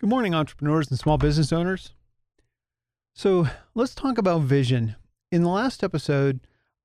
Good 0.00 0.10
morning, 0.10 0.32
entrepreneurs 0.32 0.90
and 0.90 0.98
small 0.98 1.18
business 1.18 1.52
owners. 1.52 1.92
So 3.16 3.48
let's 3.74 3.96
talk 3.96 4.16
about 4.16 4.42
vision. 4.42 4.94
In 5.32 5.42
the 5.42 5.48
last 5.48 5.82
episode, 5.82 6.38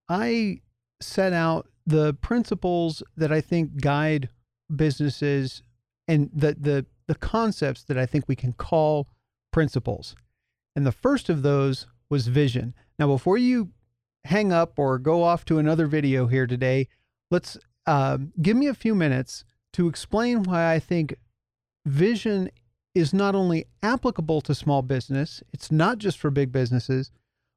I 0.09 0.61
set 0.99 1.31
out 1.31 1.69
the 1.85 2.15
principles 2.15 3.03
that 3.15 3.31
I 3.31 3.39
think 3.39 3.79
guide 3.79 4.29
businesses 4.75 5.61
and 6.07 6.31
the, 6.33 6.57
the, 6.59 6.87
the 7.05 7.13
concepts 7.13 7.83
that 7.83 7.99
I 7.99 8.07
think 8.07 8.25
we 8.27 8.35
can 8.35 8.51
call 8.51 9.09
principles. 9.51 10.15
And 10.75 10.83
the 10.83 10.91
first 10.91 11.29
of 11.29 11.43
those 11.43 11.85
was 12.09 12.29
vision. 12.29 12.73
Now, 12.97 13.05
before 13.05 13.37
you 13.37 13.73
hang 14.23 14.51
up 14.51 14.79
or 14.79 14.97
go 14.97 15.21
off 15.21 15.45
to 15.45 15.59
another 15.59 15.85
video 15.85 16.25
here 16.25 16.47
today, 16.47 16.87
let's 17.29 17.59
uh, 17.85 18.17
give 18.41 18.57
me 18.57 18.65
a 18.65 18.73
few 18.73 18.95
minutes 18.95 19.45
to 19.73 19.87
explain 19.87 20.41
why 20.41 20.73
I 20.73 20.79
think 20.79 21.13
vision 21.85 22.49
is 22.95 23.13
not 23.13 23.35
only 23.35 23.65
applicable 23.81 24.41
to 24.41 24.53
small 24.53 24.81
business, 24.81 25.41
it's 25.51 25.71
not 25.71 25.97
just 25.97 26.17
for 26.17 26.29
big 26.29 26.51
businesses, 26.51 27.11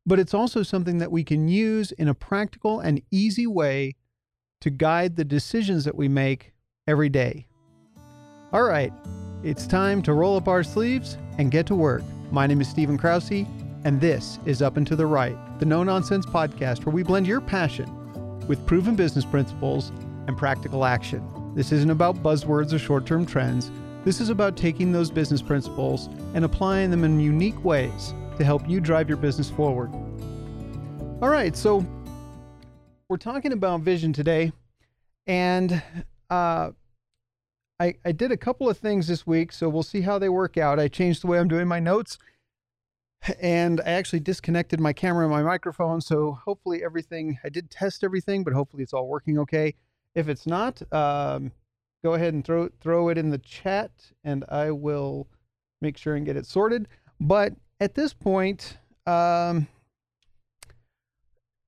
but 0.07 0.19
it's 0.19 0.35
also 0.35 0.63
something 0.63 0.99
that 0.99 1.13
we 1.13 1.25
can 1.25 1.49
use 1.49 1.93
in 1.93 2.09
a 2.09 2.15
practical 2.15 2.81
and 2.81 3.03
easy 3.11 3.47
way 3.47 3.95
to 4.61 4.71
guide 4.71 5.17
the 5.17 5.25
decisions 5.25 5.85
that 5.85 5.97
we 5.97 6.09
make 6.09 6.53
every 6.87 7.09
day. 7.09 7.47
All 8.53 8.63
right, 8.63 8.93
it's 9.43 9.67
time 9.67 10.01
to 10.03 10.15
roll 10.15 10.37
up 10.37 10.49
our 10.49 10.63
sleeves 10.63 11.19
and 11.39 11.51
get 11.51 11.67
to 11.67 11.75
work. 11.75 12.03
My 12.31 12.47
name 12.47 12.61
is 12.61 12.69
Stephen 12.69 12.97
Krause, 12.97 13.45
and 13.85 14.01
this 14.01 14.39
is 14.47 14.63
Up 14.63 14.77
and 14.77 14.87
to 14.87 14.97
the 14.97 15.07
Right, 15.07 15.37
the 15.59 15.67
no 15.67 15.83
nonsense 15.83 16.25
podcast 16.25 16.87
where 16.87 16.95
we 16.95 17.03
blend 17.03 17.27
your 17.27 17.41
passion 17.41 17.87
with 18.49 18.65
proven 18.67 18.97
business 18.97 19.25
principles 19.25 19.91
and 20.27 20.37
practical 20.37 20.85
action. 20.85 21.23
This 21.55 21.73
isn't 21.73 21.91
about 21.91 22.23
buzzwords 22.23 22.73
or 22.73 22.79
short 22.79 23.07
term 23.07 23.27
trends. 23.27 23.71
This 24.07 24.21
is 24.21 24.29
about 24.29 24.57
taking 24.57 24.93
those 24.93 25.11
business 25.11 25.43
principles 25.43 26.09
and 26.35 26.45
applying 26.45 26.93
them 26.93 27.03
in 27.03 27.19
unique 27.19 27.65
ways 27.65 28.15
to 28.39 28.45
help 28.45 28.69
you 28.69 28.81
drive 28.81 29.09
your 29.09 29.19
business 29.19 29.51
forward. 29.51 29.93
All 31.21 31.29
right, 31.29 31.57
so 31.57 31.85
we're 33.09 33.17
talking 33.17 33.51
about 33.51 33.81
vision 33.81 34.13
today, 34.13 34.53
and 35.27 35.83
uh, 36.31 36.71
I, 37.81 37.95
I 38.05 38.13
did 38.13 38.31
a 38.31 38.37
couple 38.37 38.71
of 38.71 38.79
things 38.79 39.09
this 39.09 39.27
week, 39.27 39.51
so 39.51 39.69
we'll 39.69 39.83
see 39.83 40.03
how 40.03 40.21
they 40.21 40.29
work 40.29 40.57
out. 40.57 40.79
I 40.79 40.87
changed 40.87 41.25
the 41.25 41.27
way 41.27 41.41
I'm 41.41 41.49
doing 41.49 41.67
my 41.67 41.81
notes, 41.81 42.17
and 43.41 43.81
I 43.81 43.91
actually 43.91 44.21
disconnected 44.21 44.79
my 44.79 44.93
camera 44.93 45.25
and 45.25 45.33
my 45.33 45.43
microphone, 45.43 46.01
so 46.01 46.39
hopefully 46.45 46.85
everything, 46.85 47.41
I 47.43 47.49
did 47.49 47.73
test 47.73 48.05
everything, 48.05 48.45
but 48.45 48.53
hopefully 48.53 48.85
it's 48.85 48.93
all 48.93 49.09
working 49.09 49.37
okay. 49.41 49.75
If 50.15 50.29
it's 50.29 50.47
not, 50.47 50.81
um, 50.93 51.51
go 52.07 52.15
ahead 52.15 52.35
and 52.35 52.45
throw 52.45 52.69
throw 52.81 53.09
it 53.09 53.19
in 53.19 53.31
the 53.31 53.39
chat 53.39 53.91
and 54.23 54.45
I 54.49 54.71
will 54.71 55.27
make 55.81 55.99
sure 55.99 56.15
and 56.15 56.25
get 56.25 56.37
it 56.37 56.47
sorted. 56.47 56.87
But 57.21 57.55
at 57.81 57.95
this 57.95 58.15
point, 58.15 58.79
um, 59.07 59.67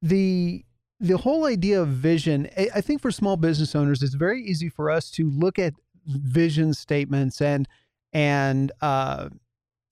the 0.01 0.65
the 1.01 1.17
whole 1.17 1.45
idea 1.47 1.83
of 1.83 1.89
vision, 1.89 2.49
I 2.57 2.81
think 2.81 3.03
for 3.03 3.11
small 3.11 3.37
business 3.37 3.75
owners, 3.75 4.03
it's 4.03 4.15
very 4.15 4.43
easy 4.43 4.69
for 4.69 4.91
us 4.91 5.11
to 5.13 5.29
look 5.29 5.59
at 5.59 5.75
vision 6.07 6.73
statements 6.73 7.41
and 7.41 7.67
and 8.13 8.71
uh, 8.81 9.31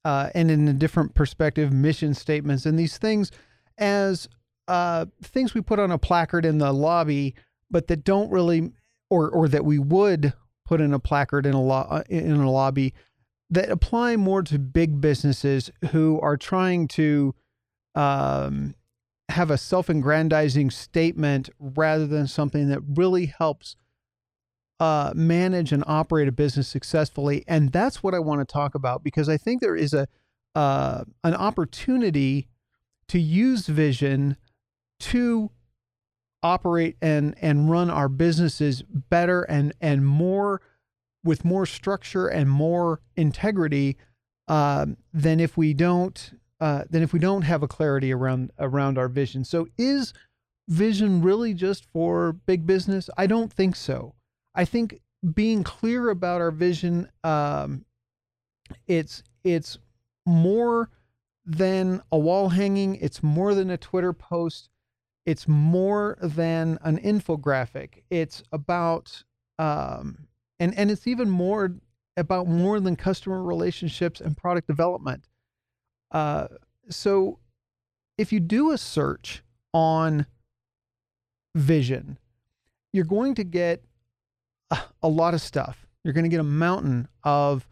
uh, 0.05 0.31
and 0.33 0.49
in 0.49 0.69
a 0.69 0.73
different 0.73 1.17
perspective, 1.17 1.73
mission 1.73 2.15
statements 2.15 2.67
and 2.67 2.79
these 2.79 2.99
things 2.99 3.33
as 3.79 4.29
uh, 4.69 5.07
things 5.23 5.55
we 5.55 5.61
put 5.61 5.81
on 5.81 5.91
a 5.91 5.99
placard 5.99 6.45
in 6.45 6.59
the 6.59 6.73
lobby, 6.73 7.35
but 7.69 7.89
that 7.89 8.05
don't 8.05 8.31
really 8.31 8.73
or 9.11 9.29
or 9.31 9.49
that 9.49 9.65
we 9.65 9.79
would 9.79 10.33
put 10.67 10.81
in 10.81 10.93
a 10.93 10.99
placard 10.99 11.47
in 11.47 11.55
a 11.55 11.63
lo- 11.63 11.87
uh, 11.89 12.03
in 12.09 12.33
a 12.33 12.51
lobby 12.51 12.93
that 13.51 13.71
apply 13.71 14.17
more 14.17 14.43
to 14.43 14.59
big 14.59 15.01
businesses 15.01 15.71
who 15.93 16.21
are 16.21 16.37
trying 16.37 16.89
to 16.89 17.35
um, 17.95 18.75
have 19.29 19.51
a 19.51 19.59
self-aggrandizing 19.59 20.71
statement 20.71 21.49
rather 21.59 22.07
than 22.07 22.27
something 22.27 22.69
that 22.69 22.81
really 22.97 23.27
helps 23.27 23.77
uh, 24.81 25.13
manage 25.15 25.73
and 25.73 25.85
operate 25.87 26.29
a 26.29 26.33
business 26.33 26.69
successfully. 26.69 27.45
And 27.47 27.73
that's 27.73 28.03
what 28.03 28.15
I 28.15 28.19
want 28.19 28.41
to 28.41 28.53
talk 28.53 28.75
about 28.75 29.03
because 29.03 29.29
I 29.29 29.37
think 29.37 29.61
there 29.61 29.77
is 29.77 29.95
a 29.95 30.07
uh, 30.55 31.05
an 31.23 31.35
opportunity 31.35 32.49
to 33.09 33.19
use 33.19 33.67
vision 33.67 34.37
to 34.99 35.51
operate 36.47 36.97
and 37.03 37.35
and 37.41 37.71
run 37.71 37.91
our 37.91 38.09
businesses 38.09 38.83
better 38.83 39.43
and 39.43 39.73
and 39.81 40.07
more 40.07 40.61
with 41.25 41.45
more 41.45 41.67
structure 41.67 42.29
and 42.29 42.49
more 42.49 43.01
integrity 43.17 43.97
uh, 44.49 44.87
than 45.13 45.41
if 45.41 45.57
we 45.57 45.75
don't 45.75 46.39
uh, 46.61 46.85
than 46.89 47.03
if 47.03 47.13
we 47.13 47.19
don't 47.19 47.43
have 47.43 47.63
a 47.63 47.69
clarity 47.69 48.13
around 48.13 48.51
around 48.59 48.97
our 48.97 49.09
vision. 49.09 49.45
So 49.45 49.67
is 49.77 50.13
vision 50.69 51.21
really 51.21 51.53
just 51.53 51.85
for 51.85 52.33
big 52.33 52.67
business? 52.67 53.11
I 53.17 53.27
don't 53.27 53.53
think 53.53 53.77
so. 53.77 54.15
I 54.55 54.65
think 54.65 55.01
being 55.35 55.65
clear 55.65 56.11
about 56.11 56.41
our 56.41 56.53
vision, 56.53 57.09
um, 57.25 57.85
it's 58.87 59.23
it's 59.43 59.79
more 60.25 60.91
than 61.45 62.03
a 62.11 62.19
wall 62.19 62.51
hanging. 62.51 62.97
It's 62.97 63.23
more 63.23 63.55
than 63.55 63.71
a 63.71 63.77
Twitter 63.77 64.13
post 64.13 64.71
it's 65.27 65.49
more 65.49 66.17
than 66.23 66.79
an 66.83 66.99
infographic. 66.99 68.05
It's 68.11 68.45
about, 68.53 69.25
um, 69.59 70.29
and 70.61 70.73
and 70.79 70.91
it's 70.91 71.07
even 71.09 71.29
more 71.29 71.75
about 72.17 72.47
more 72.47 72.79
than 72.81 72.95
customer 72.97 73.43
relationships 73.43 74.21
and 74.21 74.37
product 74.37 74.69
development. 74.69 75.29
Uh, 76.13 76.47
so, 76.89 77.41
if 78.17 78.33
you 78.33 78.39
do 78.39 78.71
a 78.71 78.79
search 78.79 79.43
on 79.75 80.27
vision, 81.57 82.19
you're 82.93 83.05
going 83.05 83.35
to 83.35 83.45
get 83.45 83.83
a, 84.71 84.79
a 85.03 85.09
lot 85.09 85.35
of 85.35 85.41
stuff. 85.41 85.87
You're 86.05 86.15
going 86.15 86.25
to 86.25 86.31
get 86.31 86.41
a 86.41 86.45
mountain 86.45 87.09
of 87.25 87.67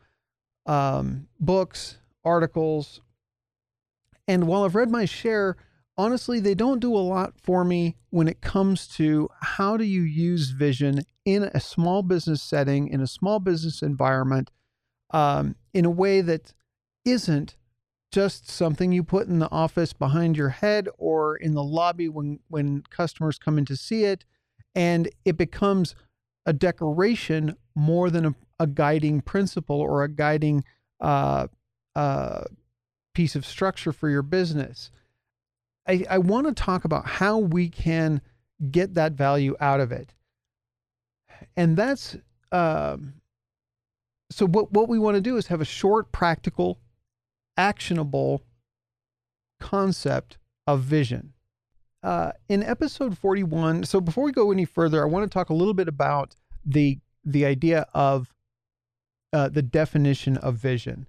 um, 0.67 1.29
books, 1.39 1.99
articles, 2.25 3.01
and 4.27 4.49
while 4.49 4.65
I've 4.65 4.75
read 4.75 4.91
my 4.91 5.05
share 5.05 5.57
honestly, 5.97 6.41
they 6.41 6.55
don't 6.55 6.81
do 6.81 6.95
a 6.95 6.99
lot 6.99 7.35
for 7.41 7.65
me 7.65 7.97
when 8.11 8.29
it 8.29 8.41
comes 8.41 8.87
to 8.89 9.29
how 9.41 9.77
do 9.77 9.85
you 9.85 10.03
use 10.03 10.51
vision 10.51 11.03
in 11.25 11.45
a 11.55 11.61
small 11.61 12.03
business 12.03 12.43
setting, 12.43 12.89
in 12.89 13.01
a 13.01 13.07
small 13.07 13.41
business 13.41 13.83
environment, 13.83 14.51
um, 15.11 15.57
in 15.73 15.85
a 15.85 15.91
way 15.91 16.21
that 16.21 16.53
isn't 17.05 17.57
just 18.11 18.49
something 18.49 18.93
you 18.93 19.03
put 19.03 19.27
in 19.27 19.41
the 19.41 19.51
office 19.51 19.93
behind 19.93 20.37
your 20.37 20.51
head 20.51 20.89
or 20.99 21.37
in 21.37 21.55
the 21.55 21.65
lobby 21.65 22.09
when 22.09 22.39
when 22.49 22.83
customers 22.83 23.39
come 23.39 23.59
in 23.59 23.65
to 23.65 23.77
see 23.77 24.05
it, 24.05 24.25
and 24.75 25.09
it 25.25 25.37
becomes 25.37 25.95
a 26.47 26.53
decoration 26.53 27.57
more 27.75 28.11
than 28.11 28.27
a, 28.27 28.35
a 28.61 28.67
guiding 28.67 29.21
principle 29.21 29.81
or 29.81 30.05
a 30.05 30.09
guiding 30.09 30.63
uh, 31.01 31.49
uh, 31.97 32.45
piece 33.15 33.35
of 33.35 33.45
structure 33.45 33.93
for 33.93 34.09
your 34.09 34.23
business. 34.23 34.91
I, 35.87 36.05
I 36.09 36.19
want 36.19 36.47
to 36.47 36.55
talk 36.55 36.85
about 36.85 37.07
how 37.07 37.39
we 37.39 37.69
can 37.69 38.21
get 38.71 38.95
that 38.95 39.13
value 39.13 39.57
out 39.61 39.81
of 39.81 39.93
it. 39.93 40.15
And 41.57 41.77
that's 41.77 42.17
um, 42.53 43.15
so 44.31 44.47
what, 44.47 44.73
what 44.73 44.89
we 44.89 44.99
want 44.99 45.17
to 45.17 45.21
do 45.21 45.37
is 45.37 45.47
have 45.49 45.61
a 45.61 45.67
short, 45.67 46.13
practical, 46.13 46.81
actionable 47.57 48.43
concept 49.61 50.39
of 50.67 50.81
vision. 50.81 51.33
Uh, 52.03 52.33
in 52.49 52.63
episode 52.63 53.17
41, 53.17 53.85
so 53.85 54.01
before 54.01 54.25
we 54.25 54.33
go 54.33 54.51
any 54.53 54.65
further, 54.65 55.03
I 55.03 55.07
want 55.07 55.31
to 55.31 55.33
talk 55.33 55.51
a 55.51 55.55
little 55.55 55.75
bit 55.75 55.89
about 55.89 56.35
the 56.65 56.99
the 57.27 57.47
idea 57.47 57.87
of 57.95 58.35
uh, 59.33 59.49
the 59.49 59.63
definition 59.63 60.37
of 60.37 60.57
vision, 60.57 61.07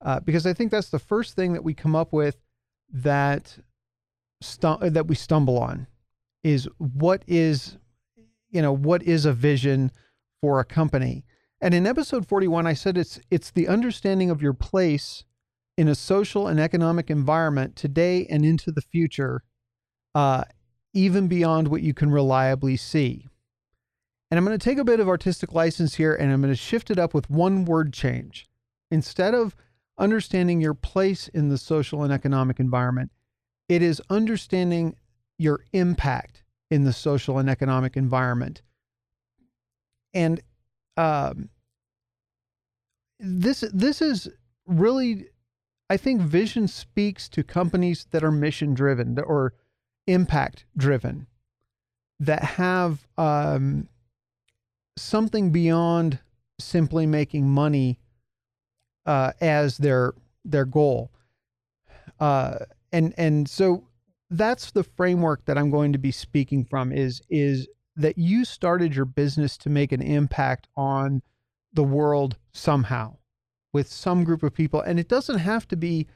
uh, 0.00 0.20
because 0.20 0.46
I 0.46 0.54
think 0.54 0.70
that's 0.70 0.88
the 0.88 0.98
first 0.98 1.36
thing 1.36 1.52
that 1.52 1.64
we 1.64 1.74
come 1.74 1.94
up 1.94 2.12
with 2.12 2.36
that 2.90 3.58
stu- 4.40 4.90
that 4.90 5.06
we 5.06 5.14
stumble 5.14 5.58
on 5.58 5.86
is 6.42 6.68
what 6.78 7.22
is 7.26 7.76
you 8.50 8.62
know 8.62 8.72
what 8.72 9.02
is 9.02 9.24
a 9.24 9.32
vision 9.32 9.90
for 10.40 10.60
a 10.60 10.64
company? 10.64 11.24
And 11.60 11.74
in 11.74 11.86
episode 11.86 12.26
41 12.26 12.66
i 12.66 12.72
said 12.72 12.96
it's 12.96 13.20
it's 13.30 13.50
the 13.50 13.68
understanding 13.68 14.30
of 14.30 14.40
your 14.40 14.52
place 14.52 15.24
in 15.76 15.88
a 15.88 15.94
social 15.94 16.46
and 16.46 16.58
economic 16.60 17.10
environment 17.10 17.76
today 17.76 18.26
and 18.26 18.44
into 18.44 18.70
the 18.70 18.80
future 18.80 19.42
uh, 20.14 20.42
even 20.94 21.28
beyond 21.28 21.68
what 21.68 21.82
you 21.82 21.94
can 21.94 22.10
reliably 22.10 22.76
see. 22.76 23.26
And 24.30 24.38
i'm 24.38 24.44
going 24.44 24.58
to 24.58 24.64
take 24.64 24.78
a 24.78 24.84
bit 24.84 25.00
of 25.00 25.08
artistic 25.08 25.52
license 25.52 25.96
here 25.96 26.14
and 26.14 26.32
i'm 26.32 26.40
going 26.40 26.52
to 26.52 26.56
shift 26.56 26.90
it 26.90 26.98
up 26.98 27.12
with 27.12 27.28
one 27.28 27.64
word 27.64 27.92
change. 27.92 28.48
Instead 28.90 29.34
of 29.34 29.56
understanding 29.98 30.60
your 30.60 30.74
place 30.74 31.26
in 31.28 31.48
the 31.48 31.58
social 31.58 32.04
and 32.04 32.12
economic 32.12 32.60
environment 32.60 33.10
it 33.68 33.82
is 33.82 34.00
understanding 34.10 34.96
your 35.38 35.60
impact 35.72 36.42
in 36.70 36.84
the 36.84 36.92
social 36.92 37.38
and 37.38 37.48
economic 37.48 37.96
environment. 37.96 38.62
And 40.14 40.40
um, 40.96 41.48
this 43.20 43.64
this 43.72 44.02
is 44.02 44.28
really, 44.66 45.26
I 45.88 45.96
think 45.96 46.20
vision 46.20 46.68
speaks 46.68 47.28
to 47.30 47.42
companies 47.42 48.06
that 48.10 48.24
are 48.24 48.32
mission 48.32 48.74
driven 48.74 49.18
or 49.18 49.54
impact 50.06 50.64
driven, 50.76 51.26
that 52.20 52.42
have 52.42 53.06
um, 53.16 53.88
something 54.96 55.50
beyond 55.50 56.18
simply 56.58 57.06
making 57.06 57.48
money 57.48 57.98
uh, 59.06 59.32
as 59.40 59.78
their 59.78 60.14
their 60.44 60.64
goal. 60.64 61.10
Uh, 62.18 62.58
and 62.92 63.14
and 63.16 63.48
so 63.48 63.84
that's 64.30 64.70
the 64.70 64.84
framework 64.84 65.44
that 65.46 65.56
I'm 65.56 65.70
going 65.70 65.92
to 65.92 65.98
be 65.98 66.10
speaking 66.10 66.64
from 66.64 66.92
is 66.92 67.22
is 67.30 67.66
that 67.96 68.16
you 68.16 68.44
started 68.44 68.94
your 68.94 69.04
business 69.04 69.56
to 69.58 69.70
make 69.70 69.92
an 69.92 70.02
impact 70.02 70.68
on 70.76 71.20
the 71.72 71.82
world 71.82 72.36
somehow 72.52 73.16
with 73.72 73.90
some 73.90 74.24
group 74.24 74.42
of 74.42 74.54
people. 74.54 74.80
And 74.80 74.98
it 74.98 75.08
doesn't 75.08 75.38
have 75.38 75.66
to 75.68 75.76
be 75.76 76.06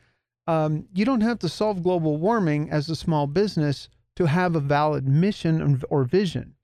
um, 0.47 0.87
you 0.93 1.05
don't 1.05 1.21
have 1.21 1.39
to 1.41 1.49
solve 1.49 1.83
global 1.83 2.17
warming 2.17 2.71
as 2.71 2.91
a 2.91 2.97
small 2.97 3.27
business 3.27 3.89
to 4.17 4.27
have 4.27 4.57
a 4.57 4.61
valid 4.61 5.07
mission 5.07 5.83
or 5.89 6.05
vision. 6.05 6.55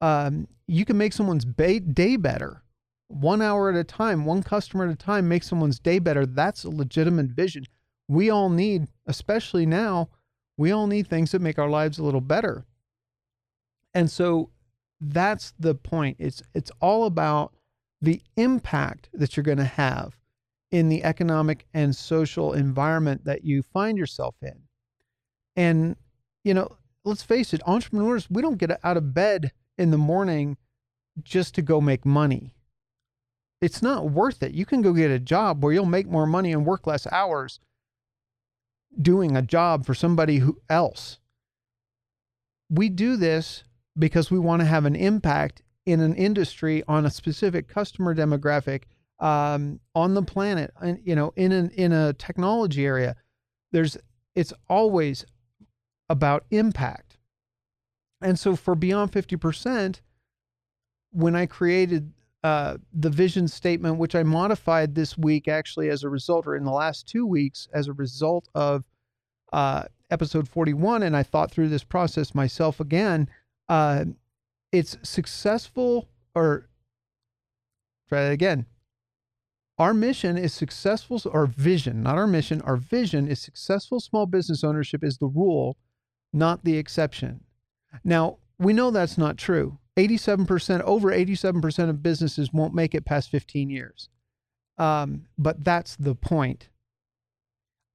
Um, 0.00 0.46
you 0.68 0.84
can 0.84 0.96
make 0.96 1.12
someone's 1.12 1.44
day 1.44 2.16
better. 2.16 2.62
One 3.08 3.42
hour 3.42 3.70
at 3.70 3.76
a 3.76 3.84
time 3.84 4.24
one 4.24 4.42
customer 4.42 4.86
at 4.86 4.92
a 4.92 4.96
time 4.96 5.28
make 5.28 5.42
someone's 5.42 5.78
day 5.78 5.98
better. 5.98 6.26
That's 6.26 6.64
a 6.64 6.70
legitimate 6.70 7.26
vision. 7.26 7.64
We 8.08 8.30
all 8.30 8.48
need 8.48 8.88
especially 9.06 9.66
now 9.66 10.08
we 10.56 10.70
all 10.70 10.86
need 10.86 11.08
things 11.08 11.32
that 11.32 11.42
make 11.42 11.58
our 11.58 11.68
lives 11.68 11.98
a 11.98 12.04
little 12.04 12.20
better. 12.20 12.64
And 13.92 14.10
so 14.10 14.50
that's 15.00 15.52
the 15.58 15.74
point. 15.74 16.16
It's 16.20 16.42
it's 16.54 16.70
all 16.80 17.04
about 17.04 17.54
the 18.00 18.22
impact 18.36 19.08
that 19.12 19.36
you're 19.36 19.44
going 19.44 19.58
to 19.58 19.64
have 19.64 20.18
in 20.70 20.88
the 20.88 21.04
economic 21.04 21.66
and 21.74 21.94
social 21.94 22.52
environment 22.52 23.24
that 23.24 23.44
you 23.44 23.62
find 23.62 23.96
yourself 23.96 24.34
in. 24.42 24.62
And 25.56 25.96
you 26.44 26.54
know, 26.54 26.76
let's 27.04 27.22
face 27.22 27.54
it, 27.54 27.62
entrepreneurs, 27.66 28.28
we 28.30 28.42
don't 28.42 28.58
get 28.58 28.78
out 28.84 28.96
of 28.96 29.14
bed 29.14 29.52
in 29.78 29.90
the 29.90 29.98
morning 29.98 30.56
just 31.22 31.54
to 31.54 31.62
go 31.62 31.80
make 31.80 32.04
money. 32.04 32.54
It's 33.60 33.82
not 33.82 34.10
worth 34.10 34.42
it. 34.42 34.52
You 34.52 34.66
can 34.66 34.82
go 34.82 34.92
get 34.92 35.10
a 35.10 35.18
job 35.18 35.62
where 35.62 35.72
you'll 35.72 35.86
make 35.86 36.06
more 36.06 36.26
money 36.26 36.52
and 36.52 36.66
work 36.66 36.86
less 36.86 37.06
hours 37.06 37.60
doing 39.00 39.36
a 39.36 39.42
job 39.42 39.84
for 39.84 39.94
somebody 39.94 40.38
who 40.38 40.60
else. 40.68 41.18
We 42.70 42.88
do 42.88 43.16
this 43.16 43.64
because 43.98 44.30
we 44.30 44.38
want 44.38 44.60
to 44.60 44.66
have 44.66 44.84
an 44.84 44.96
impact 44.96 45.62
in 45.86 46.00
an 46.00 46.14
industry 46.14 46.82
on 46.88 47.04
a 47.04 47.10
specific 47.10 47.68
customer 47.68 48.14
demographic 48.14 48.84
um, 49.20 49.80
on 49.94 50.14
the 50.14 50.22
planet 50.22 50.72
and 50.80 50.98
you 51.04 51.14
know 51.14 51.32
in 51.36 51.52
an 51.52 51.70
in 51.70 51.92
a 51.92 52.12
technology 52.14 52.84
area 52.84 53.14
there's 53.70 53.96
it's 54.34 54.52
always 54.68 55.24
about 56.10 56.44
impact 56.50 57.16
and 58.20 58.38
so 58.38 58.56
for 58.56 58.74
beyond 58.74 59.12
50% 59.12 60.00
when 61.12 61.36
i 61.36 61.46
created 61.46 62.12
uh, 62.44 62.76
the 62.92 63.08
vision 63.08 63.48
statement, 63.48 63.96
which 63.96 64.14
I 64.14 64.22
modified 64.22 64.94
this 64.94 65.16
week 65.16 65.48
actually 65.48 65.88
as 65.88 66.04
a 66.04 66.10
result, 66.10 66.46
or 66.46 66.54
in 66.54 66.64
the 66.64 66.70
last 66.70 67.08
two 67.08 67.26
weeks 67.26 67.68
as 67.72 67.88
a 67.88 67.94
result 67.94 68.48
of 68.54 68.84
uh, 69.54 69.84
episode 70.10 70.46
41, 70.46 71.02
and 71.02 71.16
I 71.16 71.22
thought 71.22 71.50
through 71.50 71.70
this 71.70 71.84
process 71.84 72.34
myself 72.34 72.80
again. 72.80 73.30
Uh, 73.66 74.04
it's 74.72 74.98
successful, 75.02 76.06
or 76.34 76.68
try 78.10 78.24
that 78.24 78.32
again. 78.32 78.66
Our 79.78 79.94
mission 79.94 80.36
is 80.36 80.52
successful, 80.52 81.22
our 81.32 81.46
vision, 81.46 82.02
not 82.02 82.18
our 82.18 82.26
mission. 82.26 82.60
Our 82.60 82.76
vision 82.76 83.26
is 83.26 83.40
successful 83.40 84.00
small 84.00 84.26
business 84.26 84.62
ownership 84.62 85.02
is 85.02 85.16
the 85.16 85.26
rule, 85.28 85.78
not 86.30 86.62
the 86.62 86.76
exception. 86.76 87.40
Now, 88.04 88.36
we 88.58 88.74
know 88.74 88.90
that's 88.90 89.16
not 89.16 89.38
true. 89.38 89.78
87%, 89.96 90.80
over 90.82 91.10
87% 91.10 91.88
of 91.88 92.02
businesses 92.02 92.52
won't 92.52 92.74
make 92.74 92.94
it 92.94 93.04
past 93.04 93.30
15 93.30 93.70
years. 93.70 94.08
Um, 94.76 95.26
but 95.38 95.62
that's 95.62 95.96
the 95.96 96.14
point. 96.14 96.68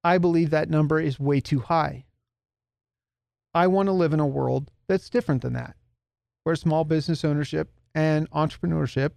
I 0.02 0.18
believe 0.18 0.50
that 0.50 0.70
number 0.70 0.98
is 0.98 1.20
way 1.20 1.40
too 1.40 1.60
high. 1.60 2.06
I 3.52 3.66
want 3.66 3.86
to 3.88 3.92
live 3.92 4.12
in 4.12 4.20
a 4.20 4.26
world 4.26 4.70
that's 4.88 5.10
different 5.10 5.42
than 5.42 5.52
that, 5.54 5.76
where 6.44 6.56
small 6.56 6.84
business 6.84 7.24
ownership 7.24 7.70
and 7.94 8.30
entrepreneurship 8.30 9.12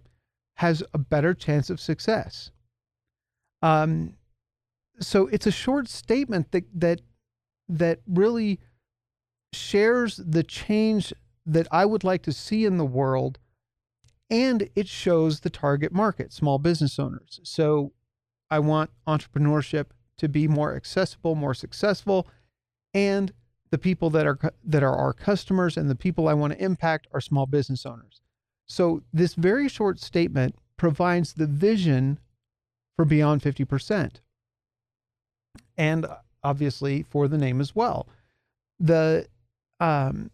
has 0.56 0.82
a 0.92 0.98
better 0.98 1.32
chance 1.32 1.70
of 1.70 1.80
success. 1.80 2.50
Um, 3.62 4.14
so 5.00 5.26
it's 5.28 5.46
a 5.46 5.52
short 5.52 5.88
statement 5.88 6.52
that 6.52 6.64
that 6.74 7.00
that 7.68 8.00
really 8.06 8.60
shares 9.52 10.16
the 10.16 10.42
change 10.42 11.12
that 11.46 11.68
I 11.70 11.84
would 11.84 12.04
like 12.04 12.22
to 12.22 12.32
see 12.32 12.64
in 12.64 12.78
the 12.78 12.84
world, 12.84 13.38
and 14.30 14.68
it 14.74 14.88
shows 14.88 15.40
the 15.40 15.50
target 15.50 15.92
market, 15.92 16.32
small 16.32 16.58
business 16.58 16.98
owners. 16.98 17.40
So 17.42 17.92
I 18.50 18.58
want 18.58 18.90
entrepreneurship 19.06 19.86
to 20.18 20.28
be 20.28 20.48
more 20.48 20.74
accessible, 20.74 21.34
more 21.34 21.54
successful, 21.54 22.26
and 22.92 23.32
the 23.70 23.78
people 23.78 24.08
that 24.10 24.26
are 24.26 24.38
that 24.64 24.82
are 24.82 24.94
our 24.94 25.12
customers 25.12 25.76
and 25.76 25.90
the 25.90 25.96
people 25.96 26.28
I 26.28 26.34
want 26.34 26.52
to 26.52 26.64
impact 26.64 27.08
are 27.12 27.20
small 27.20 27.46
business 27.46 27.84
owners. 27.84 28.20
So 28.66 29.02
this 29.12 29.34
very 29.34 29.68
short 29.68 30.00
statement 30.00 30.54
provides 30.76 31.34
the 31.34 31.46
vision 31.46 32.18
for 32.96 33.04
beyond 33.04 33.42
50%. 33.42 34.20
And 35.76 36.06
obviously 36.42 37.02
for 37.02 37.26
the 37.26 37.38
name 37.38 37.60
as 37.60 37.74
well. 37.74 38.06
The 38.78 39.26
um 39.80 40.30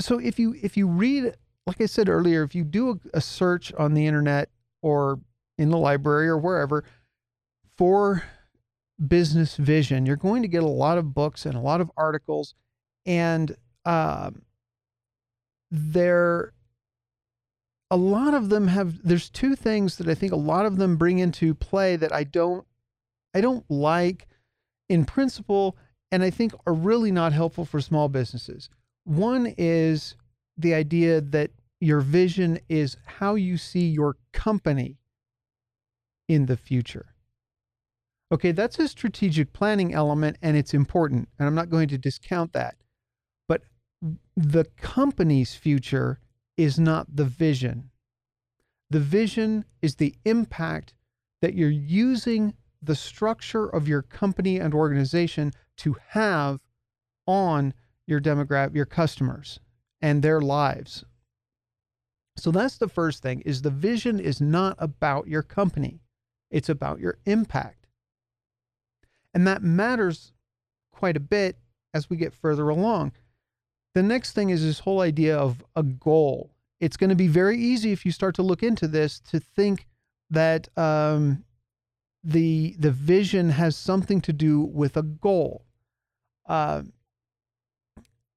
so 0.00 0.18
if 0.18 0.38
you 0.38 0.54
if 0.62 0.76
you 0.76 0.86
read 0.86 1.34
like 1.66 1.80
I 1.80 1.86
said 1.86 2.08
earlier, 2.08 2.42
if 2.42 2.54
you 2.54 2.64
do 2.64 2.90
a, 2.90 3.18
a 3.18 3.20
search 3.20 3.72
on 3.74 3.94
the 3.94 4.06
internet 4.06 4.48
or 4.82 5.20
in 5.58 5.70
the 5.70 5.78
library 5.78 6.28
or 6.28 6.38
wherever 6.38 6.84
for 7.76 8.24
business 9.06 9.56
vision, 9.56 10.06
you're 10.06 10.16
going 10.16 10.42
to 10.42 10.48
get 10.48 10.62
a 10.62 10.68
lot 10.68 10.98
of 10.98 11.14
books 11.14 11.46
and 11.46 11.54
a 11.54 11.60
lot 11.60 11.80
of 11.80 11.90
articles, 11.96 12.54
and 13.06 13.56
um, 13.84 14.42
there 15.70 16.52
a 17.90 17.96
lot 17.96 18.34
of 18.34 18.48
them 18.48 18.68
have 18.68 19.06
there's 19.06 19.28
two 19.28 19.54
things 19.54 19.96
that 19.96 20.08
I 20.08 20.14
think 20.14 20.32
a 20.32 20.36
lot 20.36 20.66
of 20.66 20.76
them 20.76 20.96
bring 20.96 21.18
into 21.18 21.54
play 21.54 21.96
that 21.96 22.12
I 22.12 22.24
don't 22.24 22.66
I 23.34 23.40
don't 23.40 23.68
like 23.70 24.26
in 24.88 25.04
principle 25.04 25.76
and 26.12 26.22
I 26.22 26.30
think 26.30 26.52
are 26.66 26.74
really 26.74 27.12
not 27.12 27.32
helpful 27.32 27.64
for 27.64 27.80
small 27.80 28.08
businesses. 28.08 28.68
One 29.10 29.52
is 29.58 30.14
the 30.56 30.72
idea 30.72 31.20
that 31.20 31.50
your 31.80 32.00
vision 32.00 32.60
is 32.68 32.96
how 33.06 33.34
you 33.34 33.56
see 33.56 33.88
your 33.88 34.14
company 34.32 34.98
in 36.28 36.46
the 36.46 36.56
future. 36.56 37.06
Okay, 38.30 38.52
that's 38.52 38.78
a 38.78 38.86
strategic 38.86 39.52
planning 39.52 39.92
element 39.92 40.36
and 40.42 40.56
it's 40.56 40.74
important, 40.74 41.28
and 41.36 41.48
I'm 41.48 41.56
not 41.56 41.70
going 41.70 41.88
to 41.88 41.98
discount 41.98 42.52
that. 42.52 42.76
But 43.48 43.62
the 44.36 44.66
company's 44.76 45.56
future 45.56 46.20
is 46.56 46.78
not 46.78 47.16
the 47.16 47.24
vision. 47.24 47.90
The 48.90 49.00
vision 49.00 49.64
is 49.82 49.96
the 49.96 50.14
impact 50.24 50.94
that 51.42 51.54
you're 51.54 51.68
using 51.68 52.54
the 52.80 52.94
structure 52.94 53.66
of 53.66 53.88
your 53.88 54.02
company 54.02 54.60
and 54.60 54.72
organization 54.72 55.52
to 55.78 55.96
have 56.10 56.60
on 57.26 57.74
your 58.10 58.20
demographic, 58.20 58.74
your 58.74 58.86
customers 58.86 59.60
and 60.02 60.22
their 60.22 60.40
lives. 60.40 61.04
So 62.36 62.50
that's 62.50 62.78
the 62.78 62.88
first 62.88 63.22
thing 63.22 63.40
is 63.42 63.62
the 63.62 63.70
vision 63.70 64.18
is 64.18 64.40
not 64.40 64.76
about 64.78 65.28
your 65.28 65.42
company. 65.42 66.00
It's 66.50 66.68
about 66.68 67.00
your 67.00 67.18
impact. 67.26 67.86
And 69.34 69.46
that 69.46 69.62
matters 69.62 70.32
quite 70.92 71.16
a 71.16 71.20
bit 71.20 71.56
as 71.94 72.10
we 72.10 72.16
get 72.16 72.34
further 72.34 72.68
along. 72.68 73.12
The 73.94 74.02
next 74.02 74.32
thing 74.32 74.50
is 74.50 74.62
this 74.62 74.80
whole 74.80 75.00
idea 75.00 75.36
of 75.36 75.64
a 75.76 75.82
goal. 75.82 76.50
It's 76.80 76.96
going 76.96 77.10
to 77.10 77.16
be 77.16 77.28
very 77.28 77.58
easy 77.58 77.92
if 77.92 78.06
you 78.06 78.12
start 78.12 78.34
to 78.36 78.42
look 78.42 78.62
into 78.62 78.88
this 78.88 79.20
to 79.30 79.40
think 79.40 79.86
that 80.30 80.68
um, 80.78 81.44
the 82.22 82.76
the 82.78 82.90
vision 82.90 83.50
has 83.50 83.76
something 83.76 84.20
to 84.22 84.32
do 84.32 84.60
with 84.60 84.96
a 84.96 85.02
goal. 85.02 85.64
Uh, 86.46 86.82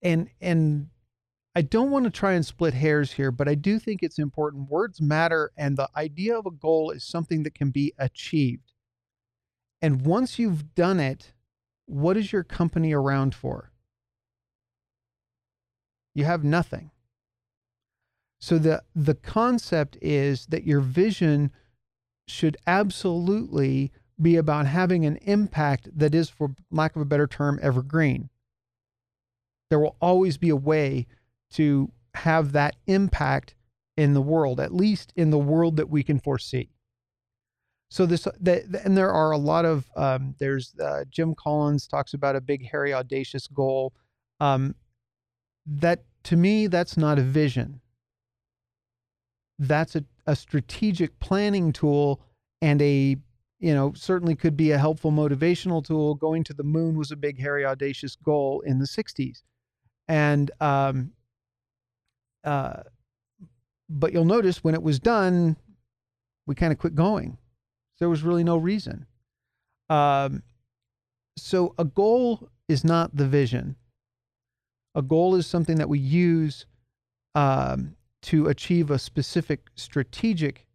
and 0.04 0.30
and 0.42 0.90
I 1.56 1.62
don't 1.62 1.92
want 1.92 2.06
to 2.06 2.12
try 2.12 2.34
and 2.34 2.46
split 2.46 2.74
hairs 2.74 3.14
here, 3.14 3.32
but 3.32 3.48
I 3.48 3.56
do 3.56 3.80
think 3.80 4.02
it's 4.02 4.20
important. 4.20 4.70
Words 4.70 5.02
matter, 5.02 5.52
and 5.56 5.78
the 5.78 5.90
idea 5.96 6.38
of 6.38 6.46
a 6.46 6.52
goal 6.52 6.92
is 6.92 7.04
something 7.04 7.44
that 7.44 7.56
can 7.56 7.70
be 7.70 7.94
achieved. 7.98 8.74
And 9.82 10.06
once 10.06 10.40
you've 10.40 10.74
done 10.76 11.00
it, 11.00 11.34
what 11.86 12.18
is 12.18 12.32
your 12.32 12.44
company 12.44 12.94
around 12.94 13.36
for? 13.36 13.72
You 16.16 16.26
have 16.26 16.44
nothing. 16.44 16.92
So 18.40 18.58
the 18.58 18.84
the 18.96 19.16
concept 19.16 19.98
is 20.02 20.48
that 20.48 20.66
your 20.66 20.82
vision 20.82 21.52
should 22.28 22.58
absolutely 22.66 23.92
be 24.22 24.36
about 24.38 24.66
having 24.66 25.06
an 25.06 25.18
impact 25.18 25.90
that 25.98 26.16
is, 26.16 26.30
for 26.30 26.56
lack 26.72 26.96
of 26.96 27.02
a 27.02 27.06
better 27.06 27.28
term, 27.28 27.60
evergreen. 27.62 28.30
There 29.74 29.80
will 29.80 29.96
always 30.00 30.38
be 30.38 30.50
a 30.50 30.56
way 30.56 31.08
to 31.54 31.92
have 32.14 32.52
that 32.52 32.76
impact 32.86 33.56
in 33.98 34.14
the 34.14 34.22
world, 34.22 34.60
at 34.60 34.72
least 34.72 35.12
in 35.16 35.32
the 35.32 35.40
world 35.40 35.78
that 35.78 35.90
we 35.90 36.04
can 36.04 36.20
foresee. 36.20 36.70
So 37.90 38.06
this, 38.06 38.28
the, 38.40 38.82
and 38.86 38.96
there 38.96 39.12
are 39.12 39.32
a 39.32 39.38
lot 39.40 39.66
of. 39.66 39.90
Um, 39.96 40.36
there's 40.38 40.76
uh, 40.80 41.06
Jim 41.10 41.34
Collins 41.34 41.88
talks 41.88 42.14
about 42.14 42.36
a 42.36 42.42
big, 42.42 42.70
hairy, 42.70 42.94
audacious 42.94 43.48
goal. 43.48 43.94
Um, 44.40 44.76
that 45.66 46.04
to 46.26 46.38
me, 46.38 46.68
that's 46.68 46.96
not 46.96 47.18
a 47.18 47.24
vision. 47.24 47.82
That's 49.58 49.96
a, 49.96 50.06
a 50.28 50.36
strategic 50.36 51.18
planning 51.18 51.74
tool 51.74 52.22
and 52.62 52.80
a 52.80 53.18
you 53.64 53.74
know, 53.74 53.94
certainly 53.96 54.36
could 54.36 54.58
be 54.58 54.70
a 54.70 54.78
helpful 54.78 55.10
motivational 55.10 55.84
tool. 55.84 56.14
Going 56.14 56.44
to 56.44 56.54
the 56.54 56.64
moon 56.64 56.98
was 56.98 57.12
a 57.12 57.16
big, 57.16 57.40
hairy, 57.40 57.66
audacious 57.66 58.16
goal 58.18 58.62
in 58.68 58.78
the 58.78 58.86
60s. 58.86 59.42
And, 60.08 60.52
um, 60.60 61.12
uh, 62.44 62.84
but 63.90 64.14
you'll 64.14 64.26
notice 64.26 64.64
when 64.64 64.74
it 64.74 64.84
was 64.84 65.00
done, 65.00 65.58
we 66.46 66.56
kind 66.56 66.74
of 66.74 66.80
quit 66.80 66.96
going. 66.96 67.38
There 68.00 68.10
was 68.10 68.24
really 68.24 68.44
no 68.44 68.58
reason. 68.58 69.06
Um, 69.90 70.44
so 71.38 71.74
a 71.78 71.86
goal 71.86 72.50
is 72.68 72.84
not 72.84 73.16
the 73.16 73.28
vision. 73.28 73.76
A 74.96 75.02
goal 75.02 75.36
is 75.36 75.48
something 75.48 75.78
that 75.78 75.90
we 75.90 76.00
use 76.00 76.66
um, 77.36 77.96
to 78.24 78.48
achieve 78.48 78.92
a 78.92 79.00
specific 79.00 79.70
strategic 79.76 80.68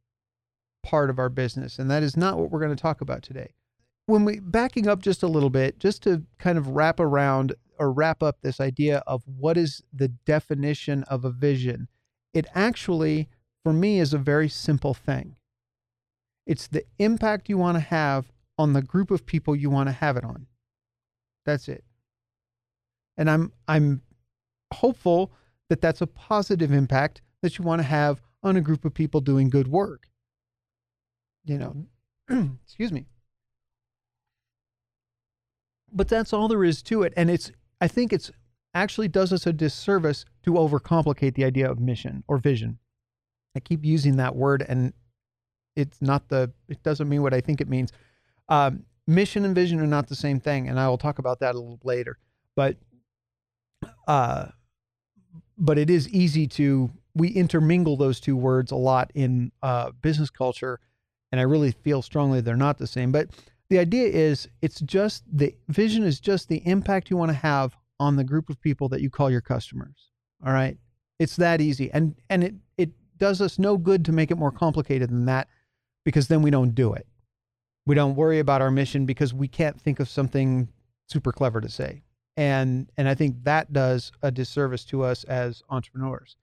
part 0.82 1.10
of 1.10 1.18
our 1.18 1.28
business. 1.28 1.78
And 1.78 1.90
that 1.90 2.02
is 2.02 2.16
not 2.16 2.38
what 2.38 2.50
we're 2.50 2.60
going 2.60 2.74
to 2.74 2.82
talk 2.82 3.00
about 3.00 3.22
today. 3.22 3.52
When 4.06 4.24
we 4.24 4.40
backing 4.40 4.88
up 4.88 5.00
just 5.02 5.22
a 5.22 5.28
little 5.28 5.50
bit, 5.50 5.78
just 5.78 6.02
to 6.04 6.22
kind 6.38 6.56
of 6.56 6.68
wrap 6.68 6.98
around 6.98 7.54
or 7.78 7.92
wrap 7.92 8.22
up 8.22 8.40
this 8.40 8.60
idea 8.60 9.02
of 9.06 9.22
what 9.26 9.56
is 9.56 9.82
the 9.92 10.08
definition 10.08 11.02
of 11.04 11.24
a 11.24 11.30
vision, 11.30 11.88
it 12.34 12.46
actually, 12.54 13.28
for 13.62 13.72
me, 13.72 13.98
is 14.00 14.12
a 14.12 14.18
very 14.18 14.48
simple 14.48 14.94
thing. 14.94 15.36
It's 16.46 16.68
the 16.68 16.84
impact 16.98 17.48
you 17.48 17.58
want 17.58 17.76
to 17.76 17.80
have 17.80 18.32
on 18.56 18.72
the 18.72 18.82
group 18.82 19.10
of 19.10 19.26
people 19.26 19.54
you 19.54 19.70
want 19.70 19.88
to 19.88 19.92
have 19.92 20.16
it 20.16 20.24
on. 20.24 20.46
That's 21.44 21.68
it. 21.68 21.84
And 23.16 23.30
I'm 23.30 23.52
I'm 23.66 24.02
hopeful 24.72 25.32
that 25.68 25.80
that's 25.80 26.00
a 26.00 26.06
positive 26.06 26.72
impact 26.72 27.20
that 27.42 27.58
you 27.58 27.64
want 27.64 27.80
to 27.80 27.86
have 27.86 28.20
on 28.42 28.56
a 28.56 28.60
group 28.60 28.84
of 28.84 28.94
people 28.94 29.20
doing 29.20 29.50
good 29.50 29.68
work 29.68 30.08
you 31.48 31.58
know, 31.58 31.86
excuse 32.64 32.92
me. 32.92 33.06
But 35.90 36.08
that's 36.08 36.32
all 36.32 36.48
there 36.48 36.64
is 36.64 36.82
to 36.82 37.02
it. 37.02 37.14
And 37.16 37.30
it's, 37.30 37.50
I 37.80 37.88
think 37.88 38.12
it's 38.12 38.30
actually 38.74 39.08
does 39.08 39.32
us 39.32 39.46
a 39.46 39.52
disservice 39.52 40.24
to 40.44 40.52
overcomplicate 40.52 41.34
the 41.34 41.44
idea 41.44 41.70
of 41.70 41.80
mission 41.80 42.22
or 42.28 42.38
vision. 42.38 42.78
I 43.56 43.60
keep 43.60 43.84
using 43.84 44.16
that 44.16 44.36
word 44.36 44.64
and 44.68 44.92
it's 45.74 46.00
not 46.02 46.28
the, 46.28 46.52
it 46.68 46.82
doesn't 46.82 47.08
mean 47.08 47.22
what 47.22 47.34
I 47.34 47.40
think 47.40 47.60
it 47.60 47.68
means. 47.68 47.92
Um, 48.48 48.84
mission 49.06 49.44
and 49.44 49.54
vision 49.54 49.80
are 49.80 49.86
not 49.86 50.08
the 50.08 50.16
same 50.16 50.40
thing. 50.40 50.68
And 50.68 50.78
I 50.78 50.88
will 50.88 50.98
talk 50.98 51.18
about 51.18 51.40
that 51.40 51.54
a 51.54 51.58
little 51.58 51.80
later. 51.84 52.18
But, 52.56 52.76
uh, 54.06 54.46
but 55.56 55.78
it 55.78 55.88
is 55.88 56.08
easy 56.08 56.46
to, 56.48 56.90
we 57.14 57.28
intermingle 57.28 57.96
those 57.96 58.20
two 58.20 58.36
words 58.36 58.70
a 58.70 58.76
lot 58.76 59.10
in 59.14 59.50
uh, 59.62 59.92
business 60.02 60.30
culture 60.30 60.80
and 61.30 61.40
I 61.40 61.44
really 61.44 61.72
feel 61.72 62.02
strongly 62.02 62.40
they're 62.40 62.56
not 62.56 62.78
the 62.78 62.86
same. 62.86 63.12
But 63.12 63.28
the 63.70 63.78
idea 63.78 64.08
is 64.08 64.48
it's 64.62 64.80
just 64.80 65.24
the 65.30 65.54
vision 65.68 66.04
is 66.04 66.20
just 66.20 66.48
the 66.48 66.62
impact 66.66 67.10
you 67.10 67.16
want 67.16 67.30
to 67.30 67.36
have 67.36 67.76
on 68.00 68.16
the 68.16 68.24
group 68.24 68.48
of 68.48 68.60
people 68.60 68.88
that 68.88 69.00
you 69.00 69.10
call 69.10 69.30
your 69.30 69.40
customers. 69.40 70.10
All 70.44 70.52
right. 70.52 70.76
It's 71.18 71.36
that 71.36 71.60
easy. 71.60 71.90
And 71.92 72.14
and 72.30 72.44
it 72.44 72.54
it 72.76 72.90
does 73.18 73.40
us 73.40 73.58
no 73.58 73.76
good 73.76 74.04
to 74.06 74.12
make 74.12 74.30
it 74.30 74.38
more 74.38 74.52
complicated 74.52 75.10
than 75.10 75.26
that 75.26 75.48
because 76.04 76.28
then 76.28 76.42
we 76.42 76.50
don't 76.50 76.74
do 76.74 76.94
it. 76.94 77.06
We 77.86 77.94
don't 77.94 78.14
worry 78.14 78.38
about 78.38 78.62
our 78.62 78.70
mission 78.70 79.04
because 79.04 79.34
we 79.34 79.48
can't 79.48 79.80
think 79.80 80.00
of 80.00 80.08
something 80.08 80.68
super 81.06 81.32
clever 81.32 81.60
to 81.60 81.68
say. 81.68 82.02
And 82.36 82.90
and 82.96 83.08
I 83.08 83.14
think 83.14 83.44
that 83.44 83.72
does 83.72 84.12
a 84.22 84.30
disservice 84.30 84.84
to 84.86 85.02
us 85.02 85.24
as 85.24 85.62
entrepreneurs. 85.68 86.36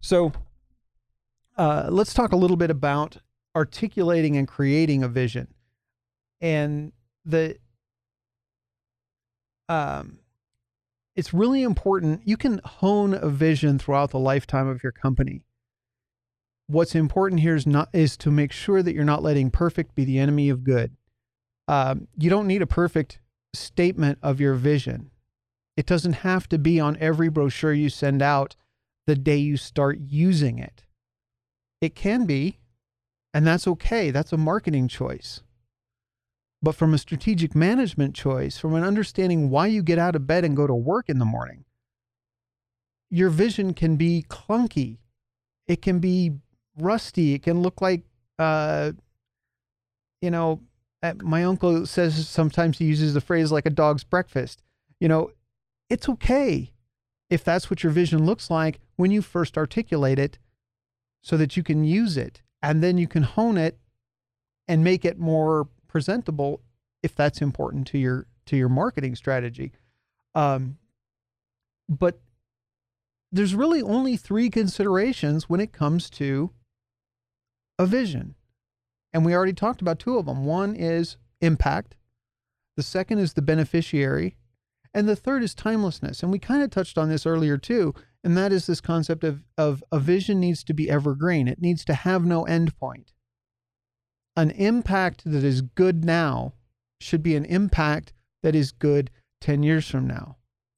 So 0.00 0.32
uh, 1.56 1.88
let's 1.90 2.12
talk 2.12 2.32
a 2.32 2.36
little 2.36 2.58
bit 2.58 2.70
about 2.70 3.16
articulating 3.56 4.36
and 4.36 4.46
creating 4.46 5.02
a 5.02 5.08
vision. 5.08 5.48
And 6.44 6.92
the 7.24 7.56
um 9.70 10.18
it's 11.16 11.32
really 11.32 11.62
important. 11.62 12.22
You 12.26 12.36
can 12.36 12.60
hone 12.64 13.14
a 13.14 13.28
vision 13.28 13.78
throughout 13.78 14.10
the 14.10 14.18
lifetime 14.18 14.68
of 14.68 14.82
your 14.82 14.92
company. 14.92 15.42
What's 16.66 16.94
important 16.94 17.40
here 17.40 17.54
is 17.54 17.66
not 17.66 17.88
is 17.92 18.16
to 18.18 18.30
make 18.30 18.52
sure 18.52 18.82
that 18.82 18.94
you're 18.94 19.04
not 19.04 19.22
letting 19.22 19.50
perfect 19.50 19.94
be 19.94 20.04
the 20.04 20.18
enemy 20.18 20.50
of 20.50 20.64
good. 20.64 20.96
Um, 21.68 22.08
you 22.18 22.28
don't 22.28 22.46
need 22.46 22.62
a 22.62 22.66
perfect 22.66 23.20
statement 23.54 24.18
of 24.22 24.40
your 24.40 24.54
vision. 24.54 25.10
It 25.76 25.86
doesn't 25.86 26.12
have 26.12 26.48
to 26.50 26.58
be 26.58 26.78
on 26.78 26.98
every 27.00 27.28
brochure 27.28 27.72
you 27.72 27.88
send 27.88 28.20
out 28.20 28.54
the 29.06 29.14
day 29.14 29.36
you 29.36 29.56
start 29.56 29.98
using 30.00 30.58
it. 30.58 30.84
It 31.80 31.94
can 31.94 32.26
be, 32.26 32.58
and 33.32 33.46
that's 33.46 33.68
okay. 33.68 34.10
That's 34.10 34.32
a 34.32 34.36
marketing 34.36 34.88
choice. 34.88 35.43
But 36.64 36.74
from 36.74 36.94
a 36.94 36.98
strategic 36.98 37.54
management 37.54 38.14
choice, 38.14 38.56
from 38.56 38.74
an 38.74 38.84
understanding 38.84 39.50
why 39.50 39.66
you 39.66 39.82
get 39.82 39.98
out 39.98 40.16
of 40.16 40.26
bed 40.26 40.46
and 40.46 40.56
go 40.56 40.66
to 40.66 40.74
work 40.74 41.10
in 41.10 41.18
the 41.18 41.26
morning, 41.26 41.66
your 43.10 43.28
vision 43.28 43.74
can 43.74 43.96
be 43.96 44.24
clunky. 44.30 44.96
It 45.66 45.82
can 45.82 45.98
be 45.98 46.32
rusty. 46.78 47.34
It 47.34 47.42
can 47.42 47.60
look 47.60 47.82
like, 47.82 48.04
uh, 48.38 48.92
you 50.22 50.30
know, 50.30 50.62
uh, 51.02 51.12
my 51.22 51.44
uncle 51.44 51.84
says 51.84 52.26
sometimes 52.26 52.78
he 52.78 52.86
uses 52.86 53.12
the 53.12 53.20
phrase 53.20 53.52
like 53.52 53.66
a 53.66 53.70
dog's 53.70 54.02
breakfast. 54.02 54.62
You 55.00 55.08
know, 55.08 55.32
it's 55.90 56.08
okay 56.08 56.72
if 57.28 57.44
that's 57.44 57.68
what 57.68 57.82
your 57.82 57.92
vision 57.92 58.24
looks 58.24 58.48
like 58.48 58.80
when 58.96 59.10
you 59.10 59.20
first 59.20 59.58
articulate 59.58 60.18
it 60.18 60.38
so 61.22 61.36
that 61.36 61.58
you 61.58 61.62
can 61.62 61.84
use 61.84 62.16
it 62.16 62.40
and 62.62 62.82
then 62.82 62.96
you 62.96 63.06
can 63.06 63.22
hone 63.22 63.58
it 63.58 63.78
and 64.66 64.82
make 64.82 65.04
it 65.04 65.18
more 65.18 65.68
presentable 65.94 66.60
if 67.04 67.14
that's 67.14 67.40
important 67.40 67.86
to 67.86 67.98
your 67.98 68.26
to 68.46 68.56
your 68.56 68.68
marketing 68.68 69.14
strategy. 69.14 69.70
Um, 70.34 70.76
but 71.88 72.20
there's 73.30 73.54
really 73.54 73.80
only 73.80 74.16
three 74.16 74.50
considerations 74.50 75.48
when 75.48 75.60
it 75.60 75.72
comes 75.72 76.10
to 76.10 76.50
a 77.78 77.86
vision. 77.86 78.34
And 79.12 79.24
we 79.24 79.34
already 79.34 79.52
talked 79.52 79.80
about 79.80 80.00
two 80.00 80.18
of 80.18 80.26
them. 80.26 80.44
One 80.44 80.74
is 80.74 81.16
impact, 81.40 81.94
the 82.76 82.82
second 82.82 83.20
is 83.20 83.34
the 83.34 83.42
beneficiary, 83.42 84.36
and 84.92 85.08
the 85.08 85.14
third 85.14 85.44
is 85.44 85.54
timelessness. 85.54 86.24
And 86.24 86.32
we 86.32 86.40
kind 86.40 86.62
of 86.62 86.70
touched 86.70 86.98
on 86.98 87.08
this 87.08 87.24
earlier 87.24 87.56
too. 87.56 87.94
And 88.24 88.36
that 88.36 88.52
is 88.52 88.66
this 88.66 88.80
concept 88.80 89.22
of, 89.22 89.44
of 89.56 89.84
a 89.92 90.00
vision 90.00 90.40
needs 90.40 90.64
to 90.64 90.74
be 90.74 90.90
evergreen. 90.90 91.46
It 91.46 91.60
needs 91.60 91.84
to 91.84 91.94
have 91.94 92.24
no 92.24 92.44
endpoint. 92.44 93.13
An 94.36 94.50
impact 94.50 95.22
that 95.24 95.44
is 95.44 95.62
good 95.62 96.04
now 96.04 96.54
should 97.00 97.22
be 97.22 97.36
an 97.36 97.44
impact 97.44 98.12
that 98.42 98.54
is 98.54 98.72
good 98.72 99.10
10 99.40 99.62
years 99.62 99.88
from 99.88 100.06
now, 100.06 100.36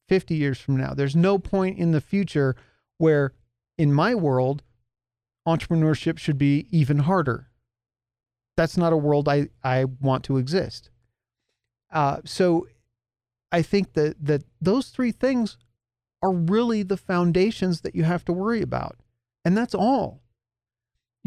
50 0.08 0.34
years 0.34 0.58
from 0.58 0.76
now. 0.76 0.92
There's 0.92 1.16
no 1.16 1.38
point 1.38 1.78
in 1.78 1.92
the 1.92 2.00
future 2.00 2.56
where, 2.98 3.32
in 3.78 3.92
my 3.92 4.14
world, 4.14 4.62
entrepreneurship 5.46 6.18
should 6.18 6.38
be 6.38 6.66
even 6.70 7.00
harder. 7.00 7.48
That's 8.56 8.76
not 8.76 8.92
a 8.92 8.96
world 8.96 9.28
I, 9.28 9.48
I 9.62 9.84
want 9.84 10.24
to 10.24 10.38
exist. 10.38 10.90
Uh, 11.92 12.18
so 12.24 12.66
I 13.52 13.62
think 13.62 13.92
that, 13.94 14.16
that 14.20 14.42
those 14.60 14.88
three 14.88 15.12
things 15.12 15.56
are 16.22 16.32
really 16.32 16.82
the 16.82 16.96
foundations 16.96 17.82
that 17.82 17.94
you 17.94 18.04
have 18.04 18.24
to 18.24 18.32
worry 18.32 18.62
about. 18.62 18.96
And 19.44 19.56
that's 19.56 19.74
all. 19.74 20.22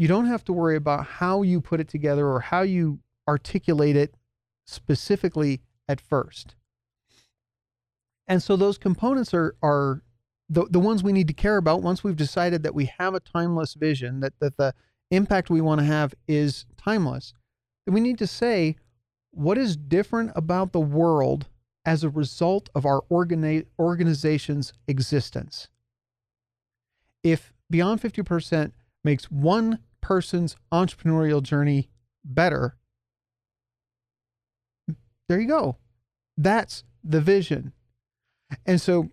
You 0.00 0.08
don't 0.08 0.24
have 0.24 0.42
to 0.44 0.54
worry 0.54 0.76
about 0.76 1.04
how 1.04 1.42
you 1.42 1.60
put 1.60 1.78
it 1.78 1.86
together 1.86 2.26
or 2.26 2.40
how 2.40 2.62
you 2.62 3.00
articulate 3.28 3.96
it 3.96 4.14
specifically 4.64 5.60
at 5.90 6.00
first. 6.00 6.54
And 8.26 8.42
so 8.42 8.56
those 8.56 8.78
components 8.78 9.34
are, 9.34 9.54
are 9.62 10.02
the, 10.48 10.64
the 10.70 10.80
ones 10.80 11.02
we 11.02 11.12
need 11.12 11.28
to 11.28 11.34
care 11.34 11.58
about 11.58 11.82
once 11.82 12.02
we've 12.02 12.16
decided 12.16 12.62
that 12.62 12.74
we 12.74 12.90
have 12.98 13.12
a 13.12 13.20
timeless 13.20 13.74
vision, 13.74 14.20
that, 14.20 14.32
that 14.40 14.56
the 14.56 14.72
impact 15.10 15.50
we 15.50 15.60
want 15.60 15.80
to 15.80 15.86
have 15.86 16.14
is 16.26 16.64
timeless. 16.78 17.34
Then 17.84 17.92
we 17.92 18.00
need 18.00 18.16
to 18.20 18.26
say, 18.26 18.76
what 19.32 19.58
is 19.58 19.76
different 19.76 20.32
about 20.34 20.72
the 20.72 20.80
world 20.80 21.46
as 21.84 22.04
a 22.04 22.08
result 22.08 22.70
of 22.74 22.86
our 22.86 23.02
organi- 23.10 23.66
organization's 23.78 24.72
existence. 24.88 25.68
If 27.22 27.52
Beyond 27.68 28.00
50% 28.00 28.72
makes 29.04 29.30
one 29.30 29.78
person's 30.00 30.56
entrepreneurial 30.72 31.42
journey 31.42 31.90
better, 32.24 32.76
There 35.30 35.38
you 35.38 35.46
go. 35.46 35.76
That's 36.36 36.82
the 37.04 37.20
vision. 37.20 37.72
And 38.66 38.80
so 38.80 39.10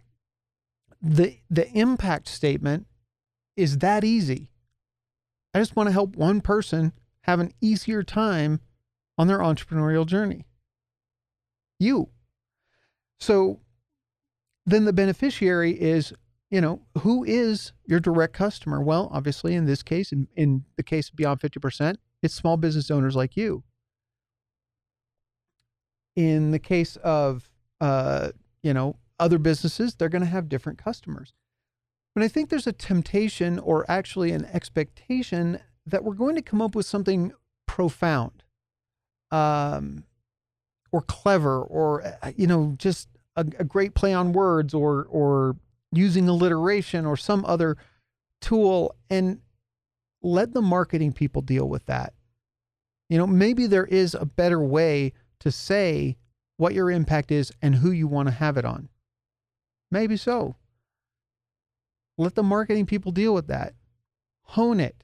the 0.99 1.37
the 1.47 1.71
impact 1.73 2.27
statement 2.27 2.87
is 3.55 3.77
that 3.77 4.03
easy. 4.03 4.49
I 5.53 5.59
just 5.59 5.75
want 5.75 5.89
to 5.89 5.93
help 5.93 6.15
one 6.15 6.41
person 6.41 6.91
have 7.21 7.39
an 7.39 7.53
easier 7.61 8.01
time 8.01 8.61
on 9.19 9.27
their 9.27 9.37
entrepreneurial 9.37 10.07
journey. 10.07 10.47
You. 11.79 12.09
So 13.19 13.59
then 14.65 14.85
the 14.85 14.93
beneficiary 14.93 15.79
is, 15.79 16.13
you 16.49 16.61
know, 16.61 16.81
who 16.99 17.23
is 17.23 17.73
your 17.85 17.99
direct 17.99 18.33
customer? 18.33 18.81
Well, 18.81 19.09
obviously, 19.11 19.53
in 19.53 19.65
this 19.65 19.83
case, 19.83 20.11
in, 20.11 20.27
in 20.35 20.63
the 20.77 20.83
case 20.83 21.09
of 21.09 21.15
Beyond 21.15 21.41
50%, 21.41 21.95
it's 22.23 22.33
small 22.33 22.57
business 22.57 22.89
owners 22.89 23.15
like 23.15 23.35
you. 23.35 23.63
In 26.15 26.51
the 26.51 26.59
case 26.59 26.95
of, 26.97 27.51
uh, 27.81 28.29
you 28.63 28.73
know, 28.73 28.95
other 29.19 29.37
businesses, 29.37 29.95
they're 29.95 30.09
going 30.09 30.23
to 30.23 30.27
have 30.27 30.49
different 30.49 30.77
customers. 30.77 31.33
But 32.15 32.23
I 32.23 32.27
think 32.27 32.49
there's 32.49 32.65
a 32.67 32.71
temptation 32.71 33.59
or 33.59 33.85
actually 33.89 34.31
an 34.31 34.45
expectation 34.45 35.59
that 35.85 36.03
we're 36.03 36.15
going 36.15 36.35
to 36.35 36.41
come 36.41 36.61
up 36.61 36.75
with 36.75 36.85
something 36.85 37.33
profound 37.67 38.43
um, 39.31 40.05
or 40.91 41.01
clever 41.01 41.61
or, 41.61 42.03
uh, 42.03 42.31
you 42.35 42.47
know, 42.47 42.73
just 42.77 43.09
a, 43.35 43.41
a 43.59 43.63
great 43.63 43.93
play 43.93 44.13
on 44.13 44.33
words 44.33 44.73
or, 44.73 45.05
or 45.11 45.57
using 45.91 46.27
alliteration 46.27 47.05
or 47.05 47.17
some 47.17 47.45
other 47.45 47.77
tool 48.41 48.95
and 49.09 49.39
let 50.21 50.53
the 50.53 50.61
marketing 50.61 51.13
people 51.13 51.41
deal 51.41 51.67
with 51.67 51.85
that. 51.85 52.13
You 53.09 53.17
know, 53.17 53.27
maybe 53.27 53.67
there 53.67 53.85
is 53.85 54.13
a 54.13 54.25
better 54.25 54.59
way 54.59 55.13
to 55.39 55.51
say 55.51 56.17
what 56.57 56.73
your 56.73 56.91
impact 56.91 57.31
is 57.31 57.51
and 57.61 57.75
who 57.75 57.91
you 57.91 58.07
want 58.07 58.27
to 58.27 58.33
have 58.33 58.57
it 58.57 58.65
on. 58.65 58.89
Maybe 59.91 60.17
so. 60.17 60.55
Let 62.17 62.35
the 62.35 62.43
marketing 62.43 62.85
people 62.85 63.11
deal 63.11 63.33
with 63.33 63.47
that. 63.47 63.73
Hone 64.41 64.79
it. 64.79 65.03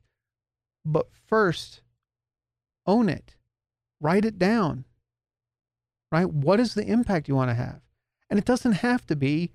But 0.83 1.07
first, 1.27 1.81
own 2.85 3.07
it. 3.07 3.35
Write 4.01 4.25
it 4.25 4.37
down. 4.37 4.85
Right? 6.11 6.29
What 6.29 6.59
is 6.59 6.73
the 6.73 6.85
impact 6.85 7.27
you 7.27 7.35
want 7.35 7.51
to 7.51 7.55
have? 7.55 7.81
And 8.29 8.37
it 8.37 8.45
doesn't 8.45 8.73
have 8.73 9.05
to 9.07 9.15
be, 9.15 9.51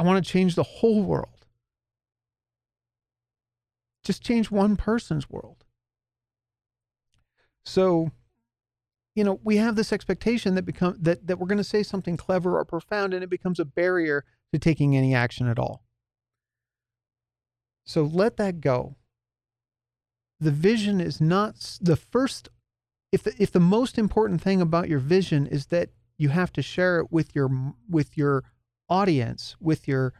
I 0.00 0.02
want 0.02 0.24
to 0.24 0.32
change 0.32 0.54
the 0.54 0.62
whole 0.62 1.02
world. 1.02 1.44
Just 4.02 4.24
change 4.24 4.50
one 4.50 4.76
person's 4.76 5.28
world. 5.28 5.66
So, 7.66 8.10
you 9.14 9.24
know, 9.24 9.40
we 9.44 9.58
have 9.58 9.76
this 9.76 9.92
expectation 9.92 10.54
that 10.54 10.62
become 10.64 10.96
that 11.02 11.26
that 11.26 11.38
we're 11.38 11.48
going 11.48 11.58
to 11.58 11.64
say 11.64 11.82
something 11.82 12.16
clever 12.16 12.58
or 12.58 12.64
profound 12.64 13.12
and 13.12 13.22
it 13.22 13.28
becomes 13.28 13.60
a 13.60 13.66
barrier 13.66 14.24
to 14.54 14.58
taking 14.58 14.96
any 14.96 15.14
action 15.14 15.46
at 15.46 15.58
all. 15.58 15.82
So 17.84 18.02
let 18.04 18.38
that 18.38 18.62
go. 18.62 18.96
The 20.40 20.50
vision 20.50 21.02
is 21.02 21.20
not 21.20 21.76
the 21.78 21.96
first 21.96 22.48
if 23.12 23.22
the, 23.22 23.34
if 23.38 23.52
the 23.52 23.60
most 23.60 23.98
important 23.98 24.40
thing 24.40 24.62
about 24.62 24.88
your 24.88 24.98
vision 24.98 25.46
is 25.46 25.66
that 25.66 25.90
you 26.16 26.30
have 26.30 26.54
to 26.54 26.62
share 26.62 27.00
it 27.00 27.12
with 27.12 27.34
your 27.34 27.74
with 27.86 28.16
your 28.16 28.44
audience, 28.90 29.56
with 29.60 29.88
your 29.88 30.12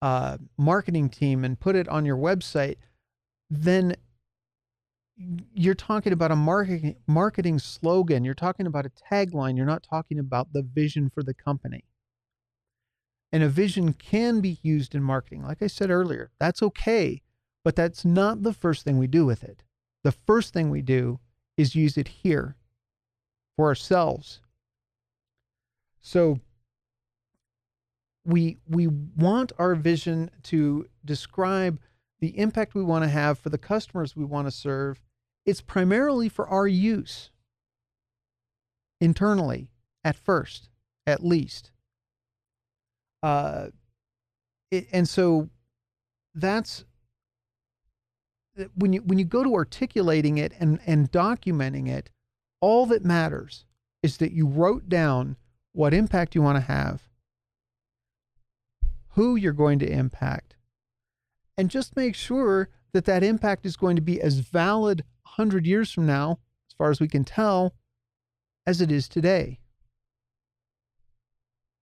uh, 0.00 0.36
marketing 0.56 1.08
team, 1.08 1.44
and 1.44 1.58
put 1.58 1.74
it 1.74 1.88
on 1.88 2.04
your 2.04 2.16
website, 2.16 2.76
then 3.50 3.96
you're 5.54 5.74
talking 5.74 6.12
about 6.12 6.30
a 6.30 6.36
marketing 6.36 6.96
marketing 7.06 7.58
slogan. 7.58 8.24
You're 8.24 8.34
talking 8.34 8.66
about 8.66 8.86
a 8.86 8.92
tagline. 9.12 9.56
You're 9.56 9.66
not 9.66 9.82
talking 9.82 10.18
about 10.18 10.52
the 10.52 10.62
vision 10.62 11.10
for 11.10 11.22
the 11.22 11.34
company. 11.34 11.84
And 13.32 13.42
a 13.42 13.48
vision 13.48 13.94
can 13.94 14.40
be 14.40 14.58
used 14.62 14.94
in 14.94 15.02
marketing. 15.02 15.42
Like 15.42 15.62
I 15.62 15.66
said 15.66 15.90
earlier, 15.90 16.30
that's 16.38 16.62
okay, 16.62 17.22
but 17.64 17.74
that's 17.76 18.04
not 18.04 18.42
the 18.42 18.52
first 18.52 18.84
thing 18.84 18.98
we 18.98 19.06
do 19.06 19.24
with 19.24 19.42
it. 19.42 19.62
The 20.04 20.12
first 20.12 20.52
thing 20.52 20.68
we 20.68 20.82
do 20.82 21.20
is 21.56 21.74
use 21.74 21.96
it 21.96 22.08
here 22.08 22.56
for 23.56 23.66
ourselves. 23.66 24.40
So 26.00 26.40
we 28.24 28.58
we 28.68 28.86
want 28.86 29.52
our 29.58 29.74
vision 29.74 30.30
to 30.44 30.86
describe 31.04 31.80
the 32.20 32.38
impact 32.38 32.74
we 32.74 32.82
want 32.82 33.04
to 33.04 33.08
have 33.08 33.38
for 33.38 33.48
the 33.48 33.58
customers 33.58 34.14
we 34.14 34.24
want 34.24 34.46
to 34.46 34.52
serve. 34.52 35.00
It's 35.44 35.60
primarily 35.60 36.28
for 36.28 36.46
our 36.46 36.68
use 36.68 37.30
internally 39.00 39.68
at 40.04 40.14
first, 40.14 40.68
at 41.06 41.24
least. 41.24 41.72
Uh, 43.22 43.68
it, 44.70 44.86
and 44.92 45.08
so 45.08 45.50
that's 46.34 46.84
when 48.74 48.92
you 48.92 49.00
when 49.02 49.18
you 49.18 49.24
go 49.24 49.42
to 49.42 49.54
articulating 49.54 50.38
it 50.38 50.52
and 50.58 50.80
and 50.86 51.10
documenting 51.10 51.88
it, 51.88 52.10
all 52.60 52.86
that 52.86 53.04
matters 53.04 53.64
is 54.02 54.18
that 54.18 54.32
you 54.32 54.46
wrote 54.46 54.88
down 54.88 55.36
what 55.72 55.94
impact 55.94 56.34
you 56.34 56.42
want 56.42 56.56
to 56.56 56.72
have, 56.72 57.08
who 59.12 59.36
you're 59.36 59.52
going 59.52 59.78
to 59.80 59.90
impact, 59.90 60.56
and 61.56 61.70
just 61.70 61.96
make 61.96 62.14
sure 62.14 62.68
that 62.92 63.04
that 63.06 63.22
impact 63.22 63.66
is 63.66 63.76
going 63.76 63.96
to 63.96 64.02
be 64.02 64.20
as 64.20 64.38
valid 64.38 65.04
100 65.22 65.66
years 65.66 65.90
from 65.90 66.06
now, 66.06 66.38
as 66.68 66.74
far 66.76 66.90
as 66.90 67.00
we 67.00 67.08
can 67.08 67.24
tell, 67.24 67.74
as 68.66 68.80
it 68.80 68.92
is 68.92 69.08
today. 69.08 69.60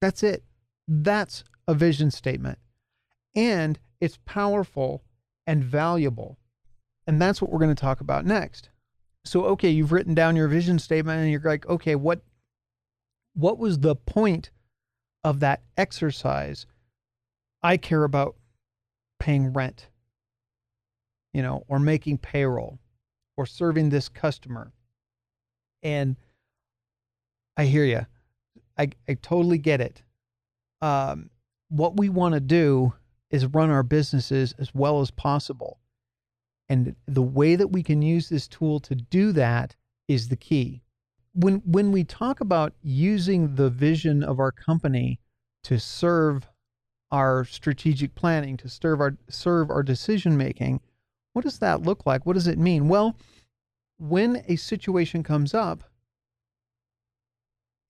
That's 0.00 0.22
it. 0.22 0.44
That's 0.88 1.44
a 1.68 1.74
vision 1.74 2.10
statement. 2.10 2.58
And 3.34 3.78
it's 4.00 4.18
powerful 4.24 5.04
and 5.46 5.62
valuable. 5.62 6.38
And 7.06 7.20
that's 7.20 7.42
what 7.42 7.50
we're 7.50 7.58
going 7.58 7.74
to 7.74 7.80
talk 7.80 8.00
about 8.00 8.24
next. 8.24 8.70
So, 9.24 9.44
okay, 9.46 9.68
you've 9.68 9.92
written 9.92 10.14
down 10.14 10.36
your 10.36 10.48
vision 10.48 10.78
statement 10.78 11.20
and 11.20 11.30
you're 11.30 11.42
like, 11.42 11.66
okay, 11.66 11.94
what 11.94 12.22
what 13.34 13.58
was 13.58 13.78
the 13.78 13.94
point 13.94 14.50
of 15.22 15.40
that 15.40 15.62
exercise? 15.76 16.66
I 17.62 17.76
care 17.76 18.04
about 18.04 18.36
paying 19.18 19.52
rent, 19.52 19.88
you 21.32 21.42
know, 21.42 21.64
or 21.68 21.78
making 21.78 22.18
payroll 22.18 22.78
or 23.36 23.46
serving 23.46 23.90
this 23.90 24.08
customer. 24.08 24.72
And 25.82 26.16
I 27.56 27.66
hear 27.66 27.84
you. 27.84 28.06
I, 28.78 28.90
I 29.08 29.14
totally 29.14 29.58
get 29.58 29.80
it. 29.80 30.02
Um, 30.80 31.30
what 31.68 31.96
we 31.96 32.08
want 32.08 32.34
to 32.34 32.40
do 32.40 32.94
is 33.30 33.46
run 33.46 33.70
our 33.70 33.82
businesses 33.82 34.54
as 34.58 34.74
well 34.74 35.00
as 35.00 35.10
possible. 35.10 35.78
And 36.68 36.96
the 37.06 37.22
way 37.22 37.56
that 37.56 37.68
we 37.68 37.82
can 37.82 38.00
use 38.00 38.28
this 38.28 38.48
tool 38.48 38.80
to 38.80 38.94
do 38.94 39.32
that 39.32 39.76
is 40.08 40.28
the 40.28 40.36
key 40.36 40.82
when 41.32 41.56
when 41.64 41.92
we 41.92 42.04
talk 42.04 42.40
about 42.40 42.74
using 42.82 43.54
the 43.54 43.70
vision 43.70 44.22
of 44.22 44.40
our 44.40 44.52
company 44.52 45.20
to 45.62 45.78
serve 45.78 46.48
our 47.10 47.44
strategic 47.44 48.14
planning, 48.14 48.56
to 48.58 48.68
serve 48.68 49.00
our 49.00 49.16
serve 49.28 49.70
our 49.70 49.82
decision 49.82 50.36
making, 50.36 50.80
what 51.32 51.42
does 51.44 51.58
that 51.58 51.82
look 51.82 52.06
like? 52.06 52.26
What 52.26 52.34
does 52.34 52.46
it 52.46 52.58
mean? 52.58 52.88
Well, 52.88 53.16
when 53.98 54.44
a 54.48 54.56
situation 54.56 55.22
comes 55.22 55.54
up 55.54 55.82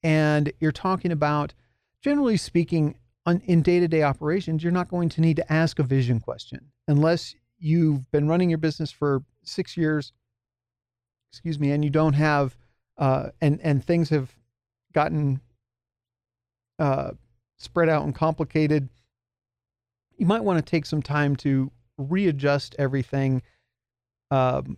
and 0.03 0.53
you're 0.61 0.73
talking 0.73 1.13
about 1.13 1.55
generally 2.03 2.37
speaking 2.37 2.97
on, 3.27 3.43
in 3.45 3.63
day-to-day 3.63 4.03
operations, 4.03 4.63
you're 4.63 4.73
not 4.73 4.89
going 4.89 5.09
to 5.11 5.21
need 5.21 5.37
to 5.37 5.53
ask 5.53 5.79
a 5.79 5.83
vision 5.83 6.21
question 6.21 6.73
unless 6.89 7.35
you've 7.59 8.11
been 8.11 8.27
running 8.27 8.49
your 8.49 8.59
business 8.59 8.91
for 8.91 9.23
6 9.45 9.77
years 9.77 10.13
excuse 11.31 11.61
me 11.61 11.71
and 11.71 11.85
you 11.85 11.91
don't 11.91 12.15
have 12.15 12.57
uh, 12.99 13.31
and 13.41 13.61
and 13.63 13.85
things 13.85 14.09
have 14.09 14.35
gotten 14.93 15.41
uh, 16.79 17.13
spread 17.59 17.89
out 17.89 18.05
and 18.05 18.15
complicated, 18.15 18.89
you 20.21 20.27
might 20.27 20.45
want 20.45 20.59
to 20.65 20.71
take 20.71 20.85
some 20.85 21.01
time 21.01 21.35
to 21.35 21.73
readjust 21.97 22.77
everything 22.79 23.41
um, 24.31 24.77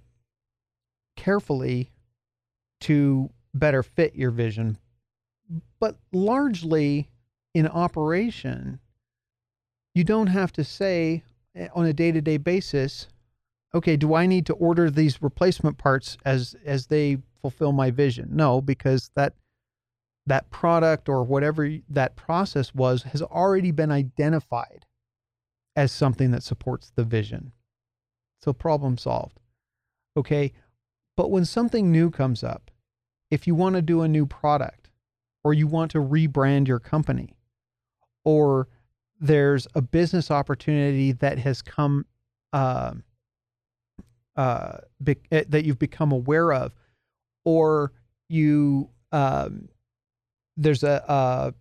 carefully 1.17 1.91
to 2.81 3.29
better 3.53 3.83
fit 3.83 4.15
your 4.15 4.31
vision. 4.31 4.79
But 5.81 5.97
largely 6.13 7.11
in 7.55 7.67
operation, 7.67 8.79
you 9.97 10.05
don't 10.05 10.29
have 10.29 10.53
to 10.53 10.65
say 10.65 11.25
eh, 11.57 11.67
on 11.75 11.87
a 11.87 11.93
day 11.93 12.13
to 12.13 12.21
day 12.21 12.37
basis, 12.37 13.09
okay, 13.75 13.97
do 13.97 14.15
I 14.15 14.27
need 14.27 14.47
to 14.47 14.55
order 14.55 14.91
these 14.91 15.21
replacement 15.21 15.77
parts 15.77 16.17
as 16.25 16.55
as 16.65 16.87
they 16.87 17.19
fulfill 17.41 17.73
my 17.73 17.91
vision. 17.91 18.29
No, 18.31 18.61
because 18.61 19.11
that 19.17 19.35
that 20.27 20.49
product 20.51 21.09
or 21.09 21.25
whatever 21.25 21.69
that 21.89 22.15
process 22.15 22.73
was 22.73 23.03
has 23.03 23.23
already 23.23 23.73
been 23.73 23.91
identified 23.91 24.87
as 25.77 25.93
something 25.93 26.31
that 26.31 26.43
supports 26.43 26.91
the 26.95 27.05
vision. 27.05 27.53
So 28.43 28.53
problem 28.53 28.99
solved. 28.99 29.41
Okay. 30.17 30.53
But 31.17 31.31
when 31.31 31.45
something 31.45 31.91
new 31.91 32.11
comes 32.11 32.43
up, 32.43 32.71
if 33.31 33.47
you 33.47 33.55
want 33.55 33.77
to 33.77 33.83
do 33.83 34.03
a 34.03 34.09
new 34.09 34.27
product, 34.27 34.91
or 35.45 35.55
you 35.55 35.67
want 35.67 35.91
to 35.93 35.99
rebrand 35.99 36.69
your 36.69 36.79
company, 36.79 37.35
or 38.25 38.69
there's 39.21 39.67
a 39.75 39.83
business 39.83 40.31
opportunity 40.31 41.13
that 41.13 41.39
has 41.39 41.63
come 41.63 42.07
uh, 42.53 42.93
uh, 44.37 44.79
be, 45.03 45.17
eh, 45.31 45.45
that 45.49 45.65
you've 45.65 45.79
become 45.79 46.13
aware 46.13 46.53
of, 46.53 46.75
or 47.45 47.93
you 48.29 48.89
um, 49.13 49.69
there's 50.57 50.83
a, 50.83 51.05
a 51.09 51.55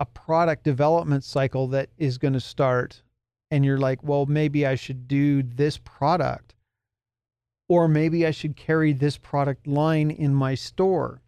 a 0.00 0.06
product 0.06 0.64
development 0.64 1.24
cycle 1.24 1.68
that 1.68 1.88
is 1.98 2.18
going 2.18 2.32
to 2.32 2.40
start, 2.40 3.02
and 3.50 3.64
you're 3.64 3.78
like, 3.78 4.02
well, 4.02 4.26
maybe 4.26 4.66
I 4.66 4.74
should 4.74 5.06
do 5.06 5.42
this 5.42 5.78
product, 5.78 6.54
or 7.68 7.88
maybe 7.88 8.26
I 8.26 8.30
should 8.30 8.56
carry 8.56 8.92
this 8.92 9.16
product 9.16 9.66
line 9.66 10.10
in 10.10 10.34
my 10.34 10.54
store. 10.54 11.22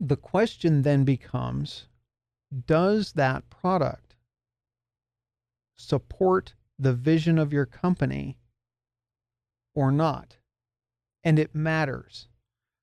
The 0.00 0.16
question 0.16 0.82
then 0.82 1.04
becomes, 1.04 1.86
does 2.66 3.12
that 3.12 3.50
product 3.50 4.16
support 5.76 6.54
the 6.78 6.92
vision 6.92 7.38
of 7.38 7.52
your 7.52 7.66
company 7.66 8.38
or 9.74 9.92
not? 9.92 10.36
And 11.24 11.38
it 11.38 11.54
matters 11.54 12.28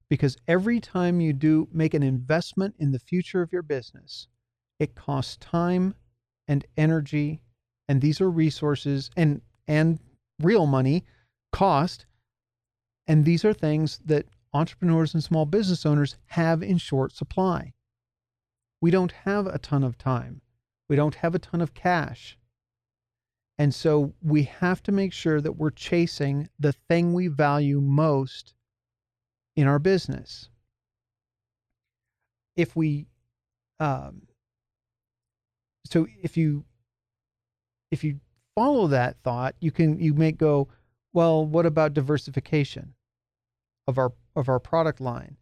because 0.09 0.37
every 0.47 0.79
time 0.79 1.19
you 1.19 1.33
do 1.33 1.67
make 1.71 1.93
an 1.93 2.03
investment 2.03 2.75
in 2.77 2.91
the 2.91 2.99
future 2.99 3.41
of 3.41 3.51
your 3.51 3.63
business, 3.63 4.27
it 4.77 4.93
costs 4.93 5.37
time 5.37 5.95
and 6.47 6.65
energy 6.77 7.41
and 7.87 8.01
these 8.01 8.21
are 8.21 8.29
resources 8.29 9.09
and 9.15 9.41
and 9.67 9.99
real 10.41 10.65
money 10.65 11.03
cost 11.51 12.05
and 13.07 13.25
these 13.25 13.45
are 13.45 13.53
things 13.53 13.99
that 14.05 14.25
entrepreneurs 14.53 15.13
and 15.13 15.23
small 15.23 15.45
business 15.45 15.85
owners 15.85 16.15
have 16.27 16.63
in 16.63 16.77
short 16.77 17.11
supply. 17.11 17.73
We 18.81 18.89
don't 18.89 19.11
have 19.11 19.47
a 19.47 19.59
ton 19.59 19.83
of 19.83 19.97
time. 19.97 20.41
We 20.87 20.95
don't 20.95 21.15
have 21.15 21.35
a 21.35 21.39
ton 21.39 21.61
of 21.61 21.73
cash. 21.73 22.37
And 23.57 23.73
so 23.73 24.13
we 24.21 24.43
have 24.43 24.81
to 24.83 24.91
make 24.91 25.13
sure 25.13 25.39
that 25.41 25.57
we're 25.57 25.71
chasing 25.71 26.49
the 26.59 26.73
thing 26.73 27.13
we 27.13 27.27
value 27.27 27.79
most 27.79 28.53
in 29.55 29.67
our 29.67 29.79
business. 29.79 30.49
If 32.55 32.75
we, 32.75 33.07
um, 33.79 34.23
so 35.85 36.07
if 36.21 36.37
you, 36.37 36.65
if 37.91 38.03
you 38.03 38.19
follow 38.55 38.87
that 38.87 39.17
thought, 39.23 39.55
you 39.59 39.71
can, 39.71 39.99
you 39.99 40.13
may 40.13 40.31
go, 40.31 40.67
well, 41.13 41.45
what 41.45 41.65
about 41.65 41.93
diversification 41.93 42.93
of 43.87 43.97
our, 43.97 44.11
of 44.35 44.49
our 44.49 44.59
product 44.59 44.99
line? 44.99 45.37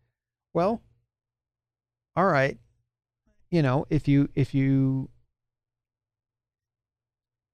Well, 0.53 0.81
all 2.15 2.25
right. 2.25 2.57
You 3.49 3.61
know, 3.61 3.85
if 3.89 4.07
you, 4.07 4.29
if 4.35 4.53
you 4.53 5.09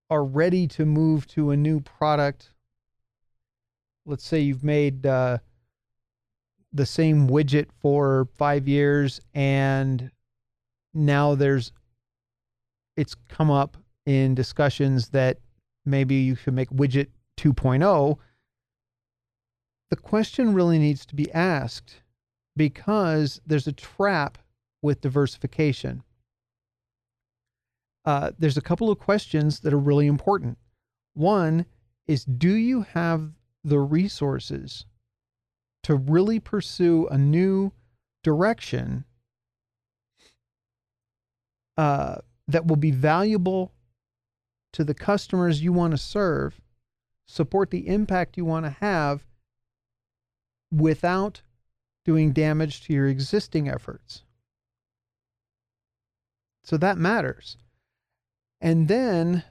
are 0.09 0.23
ready 0.23 0.67
to 0.67 0.85
move 0.85 1.27
to 1.27 1.51
a 1.51 1.57
new 1.57 1.79
product, 1.81 2.51
let's 4.05 4.25
say 4.25 4.39
you've 4.39 4.63
made 4.63 5.05
uh, 5.05 5.37
the 6.73 6.85
same 6.85 7.27
widget 7.27 7.67
for 7.79 8.27
five 8.37 8.67
years 8.67 9.19
and 9.33 10.11
now 10.93 11.35
there's 11.35 11.71
it's 12.97 13.15
come 13.27 13.49
up 13.49 13.77
in 14.09 14.33
discussions 14.33 15.09
that 15.09 15.37
maybe 15.85 16.15
you 16.15 16.35
should 16.35 16.53
make 16.53 16.69
widget 16.69 17.07
2.0 17.37 18.17
the 19.91 19.95
question 19.95 20.53
really 20.53 20.79
needs 20.79 21.05
to 21.05 21.15
be 21.15 21.31
asked 21.31 22.01
because 22.55 23.39
there's 23.45 23.67
a 23.67 23.71
trap 23.71 24.37
with 24.81 25.01
diversification 25.01 26.03
uh, 28.05 28.31
there's 28.39 28.57
a 28.57 28.61
couple 28.61 28.89
of 28.89 28.97
questions 28.97 29.59
that 29.59 29.71
are 29.71 29.77
really 29.77 30.07
important. 30.07 30.57
One 31.13 31.65
is 32.07 32.25
Do 32.25 32.53
you 32.53 32.81
have 32.81 33.33
the 33.63 33.79
resources 33.79 34.85
to 35.83 35.95
really 35.95 36.39
pursue 36.39 37.07
a 37.11 37.17
new 37.19 37.71
direction 38.23 39.05
uh, 41.77 42.15
that 42.47 42.65
will 42.65 42.77
be 42.77 42.91
valuable 42.91 43.71
to 44.73 44.83
the 44.83 44.93
customers 44.93 45.63
you 45.63 45.73
want 45.73 45.91
to 45.91 45.97
serve, 45.97 46.61
support 47.27 47.71
the 47.71 47.87
impact 47.87 48.37
you 48.37 48.45
want 48.45 48.65
to 48.65 48.71
have 48.81 49.25
without 50.71 51.41
doing 52.05 52.31
damage 52.31 52.81
to 52.81 52.93
your 52.93 53.07
existing 53.07 53.67
efforts? 53.67 54.23
So 56.63 56.77
that 56.77 56.97
matters. 56.97 57.57
And 58.61 58.87
then 58.87 59.43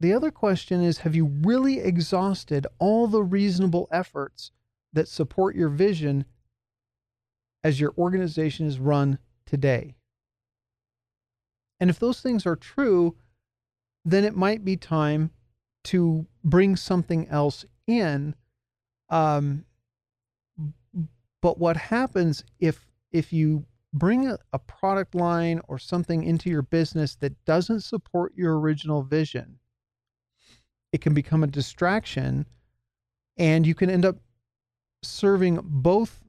the 0.00 0.12
other 0.12 0.30
question 0.30 0.82
is 0.82 0.98
Have 0.98 1.14
you 1.14 1.26
really 1.26 1.78
exhausted 1.78 2.66
all 2.78 3.06
the 3.06 3.22
reasonable 3.22 3.88
efforts 3.90 4.50
that 4.92 5.08
support 5.08 5.54
your 5.54 5.68
vision 5.68 6.24
as 7.62 7.80
your 7.80 7.94
organization 7.96 8.66
is 8.66 8.78
run 8.78 9.18
today? 9.46 9.96
And 11.80 11.90
if 11.90 11.98
those 11.98 12.20
things 12.20 12.46
are 12.46 12.56
true, 12.56 13.16
then 14.04 14.24
it 14.24 14.36
might 14.36 14.64
be 14.64 14.76
time 14.76 15.30
to 15.84 16.26
bring 16.42 16.76
something 16.76 17.26
else 17.28 17.64
in. 17.86 18.34
Um, 19.10 19.64
but 21.42 21.58
what 21.58 21.76
happens 21.76 22.44
if 22.58 22.86
if 23.12 23.32
you 23.32 23.64
bring 23.92 24.26
a, 24.26 24.38
a 24.52 24.58
product 24.58 25.14
line 25.14 25.60
or 25.68 25.78
something 25.78 26.24
into 26.24 26.50
your 26.50 26.62
business 26.62 27.14
that 27.16 27.44
doesn't 27.44 27.80
support 27.80 28.32
your 28.34 28.58
original 28.58 29.02
vision, 29.02 29.58
it 30.92 31.00
can 31.00 31.14
become 31.14 31.44
a 31.44 31.48
distraction 31.48 32.46
and 33.36 33.66
you 33.66 33.74
can 33.74 33.90
end 33.90 34.04
up 34.04 34.16
serving 35.02 35.60
both 35.62 36.24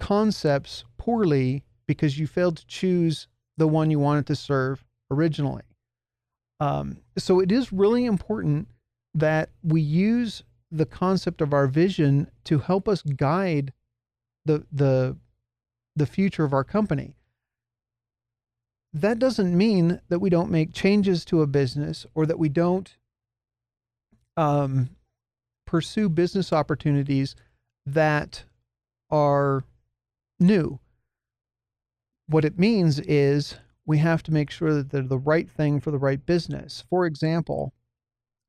concepts 0.00 0.84
poorly 0.96 1.64
because 1.86 2.18
you 2.18 2.26
failed 2.26 2.56
to 2.56 2.66
choose 2.66 3.28
the 3.56 3.68
one 3.68 3.90
you 3.90 3.98
wanted 3.98 4.26
to 4.26 4.36
serve 4.36 4.84
originally. 5.10 5.62
Um, 6.60 6.98
so 7.16 7.40
it 7.40 7.52
is 7.52 7.72
really 7.72 8.04
important 8.04 8.68
that 9.14 9.50
we 9.62 9.80
use 9.80 10.42
the 10.70 10.86
concept 10.86 11.40
of 11.40 11.52
our 11.52 11.66
vision 11.66 12.30
to 12.44 12.58
help 12.58 12.88
us 12.88 13.02
guide 13.02 13.72
the 14.44 14.66
the 14.72 15.16
the 15.96 16.06
future 16.06 16.44
of 16.44 16.52
our 16.52 16.64
company. 16.64 17.14
That 18.92 19.18
doesn't 19.18 19.56
mean 19.56 20.00
that 20.08 20.20
we 20.20 20.30
don't 20.30 20.50
make 20.50 20.72
changes 20.72 21.24
to 21.26 21.42
a 21.42 21.46
business 21.46 22.06
or 22.14 22.24
that 22.26 22.38
we 22.38 22.48
don't 22.48 22.96
um, 24.36 24.90
pursue 25.66 26.08
business 26.08 26.52
opportunities 26.52 27.34
that 27.84 28.44
are 29.10 29.64
new. 30.40 30.78
What 32.28 32.44
it 32.44 32.58
means 32.58 33.00
is 33.00 33.56
we 33.88 33.96
have 33.96 34.22
to 34.22 34.30
make 34.30 34.50
sure 34.50 34.74
that 34.74 34.90
they're 34.90 35.00
the 35.00 35.18
right 35.18 35.50
thing 35.50 35.80
for 35.80 35.90
the 35.90 35.98
right 35.98 36.24
business. 36.26 36.84
For 36.90 37.06
example, 37.06 37.72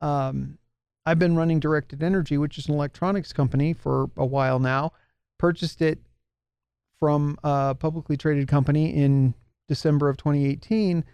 um, 0.01 0.57
I've 1.05 1.17
been 1.17 1.37
running 1.37 1.61
Directed 1.61 2.03
Energy, 2.03 2.37
which 2.37 2.57
is 2.57 2.67
an 2.67 2.73
electronics 2.73 3.31
company, 3.31 3.71
for 3.71 4.11
a 4.17 4.25
while 4.25 4.59
now. 4.59 4.91
Purchased 5.37 5.81
it 5.81 5.97
from 6.99 7.39
a 7.41 7.73
publicly 7.73 8.17
traded 8.17 8.49
company 8.49 8.93
in 8.93 9.33
December 9.69 10.09
of 10.09 10.17
2018, 10.17 11.05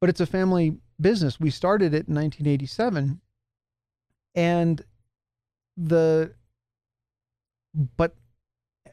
but 0.00 0.08
it's 0.08 0.20
a 0.20 0.26
family 0.26 0.78
business. 1.00 1.40
We 1.40 1.50
started 1.50 1.86
it 1.92 2.06
in 2.06 2.14
1987. 2.14 3.20
And 4.36 4.80
the, 5.76 6.32
but 7.96 8.14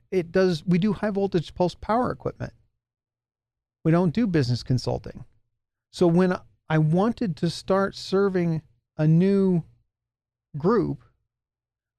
it 0.09 0.31
does, 0.31 0.65
we 0.65 0.79
do 0.79 0.93
high 0.93 1.11
voltage 1.11 1.53
pulse 1.53 1.75
power 1.75 2.11
equipment. 2.11 2.53
We 3.83 3.91
don't 3.91 4.13
do 4.13 4.27
business 4.27 4.63
consulting. 4.63 5.25
So 5.91 6.07
when 6.07 6.37
I 6.69 6.77
wanted 6.77 7.35
to 7.37 7.49
start 7.49 7.95
serving 7.95 8.61
a 8.97 9.07
new 9.07 9.63
group, 10.57 11.03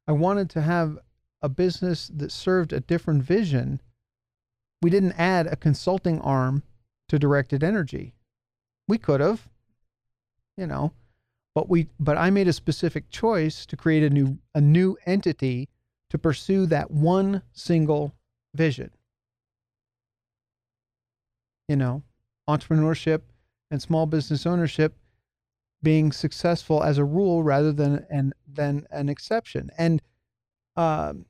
I 0.09 0.12
wanted 0.12 0.51
to 0.51 0.62
have 0.62 0.99
a 1.42 1.49
business 1.49 2.11
that 2.14 2.33
served 2.33 2.73
a 2.73 2.81
different 2.81 3.23
vision 3.23 3.81
we 4.85 4.90
didn't 4.90 5.18
add 5.18 5.47
a 5.47 5.57
consulting 5.57 6.20
arm 6.20 6.62
to 7.09 7.18
directed 7.18 7.64
energy. 7.64 8.12
We 8.87 8.99
could 8.99 9.20
have, 9.20 9.49
you 10.59 10.66
know, 10.66 10.92
but 11.55 11.70
we 11.70 11.88
but 11.99 12.18
I 12.18 12.29
made 12.29 12.49
a 12.49 12.53
specific 12.53 13.09
choice 13.09 13.64
to 13.64 13.79
create 13.79 14.03
a 14.03 14.11
new 14.11 14.37
a 14.55 14.61
new 14.61 14.99
entity 15.07 15.70
to 16.11 16.18
pursue 16.18 16.66
that 16.66 16.90
one 16.90 17.40
single 17.55 18.12
vision. 18.55 18.90
You 21.68 21.77
know, 21.77 22.03
entrepreneurship 22.48 23.22
and 23.70 23.81
small 23.81 24.07
business 24.07 24.46
ownership 24.46 24.96
being 25.83 26.12
successful 26.12 26.83
as 26.83 26.98
a 26.98 27.05
rule 27.05 27.42
rather 27.42 27.72
than 27.72 28.05
an 28.11 28.33
than 28.46 28.87
an 28.90 29.09
exception. 29.09 29.70
And 29.79 30.03
um, 30.77 31.27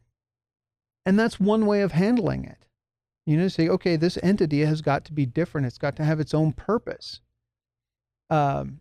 and 1.07 1.19
that's 1.19 1.39
one 1.39 1.67
way 1.67 1.83
of 1.83 1.93
handling 1.93 2.45
it. 2.45 2.67
You 3.27 3.37
know, 3.37 3.49
say, 3.49 3.69
okay, 3.69 3.97
this 3.97 4.19
entity 4.23 4.61
has 4.61 4.83
got 4.83 5.05
to 5.07 5.13
be 5.13 5.27
different. 5.27 5.67
It's 5.67 5.79
got 5.79 5.97
to 5.97 6.05
have 6.05 6.21
its 6.21 6.35
own 6.35 6.53
purpose. 6.53 7.21
Um, 8.31 8.81